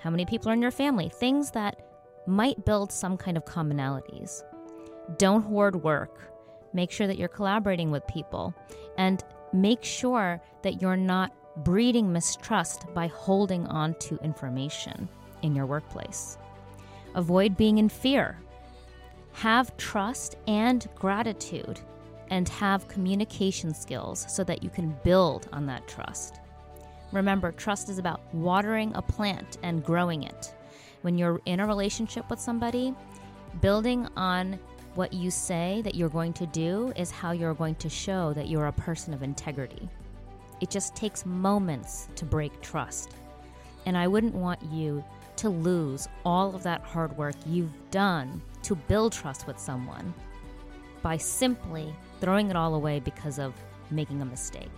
how 0.00 0.10
many 0.10 0.26
people 0.26 0.50
are 0.50 0.54
in 0.54 0.62
your 0.62 0.70
family, 0.70 1.08
things 1.08 1.50
that 1.52 1.86
might 2.26 2.66
build 2.66 2.92
some 2.92 3.16
kind 3.16 3.38
of 3.38 3.46
commonalities. 3.46 4.42
Don't 5.16 5.42
hoard 5.42 5.82
work 5.82 6.29
Make 6.72 6.90
sure 6.90 7.06
that 7.06 7.18
you're 7.18 7.28
collaborating 7.28 7.90
with 7.90 8.06
people 8.06 8.54
and 8.96 9.22
make 9.52 9.84
sure 9.84 10.40
that 10.62 10.80
you're 10.80 10.96
not 10.96 11.32
breeding 11.64 12.12
mistrust 12.12 12.86
by 12.94 13.08
holding 13.08 13.66
on 13.66 13.94
to 13.94 14.16
information 14.18 15.08
in 15.42 15.54
your 15.54 15.66
workplace. 15.66 16.38
Avoid 17.14 17.56
being 17.56 17.78
in 17.78 17.88
fear. 17.88 18.38
Have 19.32 19.76
trust 19.76 20.36
and 20.46 20.88
gratitude 20.94 21.80
and 22.30 22.48
have 22.48 22.88
communication 22.88 23.74
skills 23.74 24.24
so 24.28 24.44
that 24.44 24.62
you 24.62 24.70
can 24.70 24.96
build 25.02 25.48
on 25.52 25.66
that 25.66 25.86
trust. 25.88 26.40
Remember, 27.12 27.50
trust 27.50 27.88
is 27.88 27.98
about 27.98 28.20
watering 28.32 28.92
a 28.94 29.02
plant 29.02 29.58
and 29.64 29.84
growing 29.84 30.22
it. 30.22 30.54
When 31.02 31.18
you're 31.18 31.40
in 31.46 31.60
a 31.60 31.66
relationship 31.66 32.30
with 32.30 32.38
somebody, 32.38 32.94
building 33.60 34.06
on 34.16 34.60
what 34.94 35.12
you 35.12 35.30
say 35.30 35.82
that 35.84 35.94
you're 35.94 36.08
going 36.08 36.32
to 36.34 36.46
do 36.46 36.92
is 36.96 37.10
how 37.10 37.32
you're 37.32 37.54
going 37.54 37.76
to 37.76 37.88
show 37.88 38.32
that 38.32 38.48
you're 38.48 38.66
a 38.66 38.72
person 38.72 39.14
of 39.14 39.22
integrity. 39.22 39.88
It 40.60 40.70
just 40.70 40.94
takes 40.94 41.24
moments 41.24 42.08
to 42.16 42.24
break 42.24 42.60
trust. 42.60 43.12
And 43.86 43.96
I 43.96 44.08
wouldn't 44.08 44.34
want 44.34 44.60
you 44.70 45.04
to 45.36 45.48
lose 45.48 46.08
all 46.24 46.54
of 46.54 46.62
that 46.64 46.82
hard 46.82 47.16
work 47.16 47.34
you've 47.46 47.72
done 47.90 48.42
to 48.64 48.74
build 48.74 49.12
trust 49.12 49.46
with 49.46 49.58
someone 49.58 50.12
by 51.02 51.16
simply 51.16 51.94
throwing 52.20 52.50
it 52.50 52.56
all 52.56 52.74
away 52.74 53.00
because 53.00 53.38
of 53.38 53.54
making 53.90 54.20
a 54.20 54.24
mistake. 54.24 54.70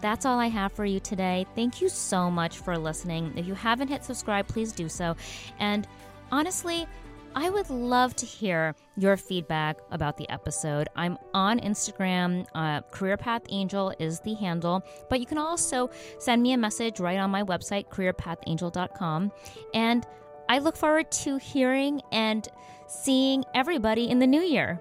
That's 0.00 0.26
all 0.26 0.38
I 0.38 0.48
have 0.48 0.72
for 0.72 0.84
you 0.84 1.00
today. 1.00 1.46
Thank 1.54 1.80
you 1.80 1.88
so 1.88 2.30
much 2.30 2.58
for 2.58 2.76
listening. 2.76 3.32
If 3.36 3.46
you 3.46 3.54
haven't 3.54 3.88
hit 3.88 4.04
subscribe, 4.04 4.46
please 4.46 4.72
do 4.72 4.88
so. 4.88 5.16
And 5.58 5.88
honestly, 6.30 6.86
I 7.34 7.50
would 7.50 7.70
love 7.70 8.16
to 8.16 8.26
hear 8.26 8.74
your 8.96 9.16
feedback 9.16 9.78
about 9.90 10.16
the 10.16 10.28
episode. 10.30 10.88
I'm 10.96 11.18
on 11.34 11.60
Instagram. 11.60 12.46
Uh, 12.54 12.80
Career 12.90 13.16
Path 13.16 13.42
Angel 13.48 13.92
is 13.98 14.20
the 14.20 14.34
handle, 14.34 14.82
but 15.08 15.20
you 15.20 15.26
can 15.26 15.38
also 15.38 15.90
send 16.18 16.42
me 16.42 16.52
a 16.52 16.58
message 16.58 17.00
right 17.00 17.18
on 17.18 17.30
my 17.30 17.42
website, 17.42 17.88
careerpathangel.com. 17.88 19.32
And 19.74 20.06
I 20.48 20.58
look 20.58 20.76
forward 20.76 21.10
to 21.12 21.36
hearing 21.36 22.00
and 22.10 22.48
seeing 22.88 23.44
everybody 23.54 24.08
in 24.08 24.18
the 24.18 24.26
new 24.26 24.40
year. 24.42 24.80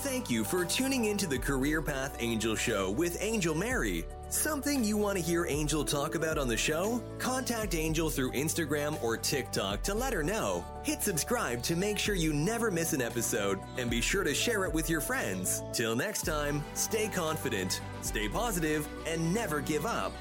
Thank 0.00 0.30
you 0.30 0.44
for 0.44 0.64
tuning 0.64 1.04
into 1.04 1.26
the 1.26 1.38
Career 1.38 1.82
Path 1.82 2.16
Angel 2.20 2.56
Show 2.56 2.90
with 2.90 3.18
Angel 3.20 3.54
Mary. 3.54 4.06
Something 4.30 4.84
you 4.84 4.96
want 4.96 5.18
to 5.18 5.24
hear 5.24 5.44
Angel 5.48 5.84
talk 5.84 6.14
about 6.14 6.38
on 6.38 6.46
the 6.46 6.56
show? 6.56 7.02
Contact 7.18 7.74
Angel 7.74 8.08
through 8.08 8.30
Instagram 8.30 8.96
or 9.02 9.16
TikTok 9.16 9.82
to 9.82 9.92
let 9.92 10.12
her 10.12 10.22
know. 10.22 10.64
Hit 10.84 11.02
subscribe 11.02 11.64
to 11.64 11.74
make 11.74 11.98
sure 11.98 12.14
you 12.14 12.32
never 12.32 12.70
miss 12.70 12.92
an 12.92 13.02
episode 13.02 13.58
and 13.76 13.90
be 13.90 14.00
sure 14.00 14.22
to 14.22 14.32
share 14.32 14.64
it 14.64 14.72
with 14.72 14.88
your 14.88 15.00
friends. 15.00 15.64
Till 15.72 15.96
next 15.96 16.22
time, 16.22 16.62
stay 16.74 17.08
confident, 17.08 17.80
stay 18.02 18.28
positive, 18.28 18.88
and 19.04 19.34
never 19.34 19.60
give 19.60 19.84
up. 19.84 20.12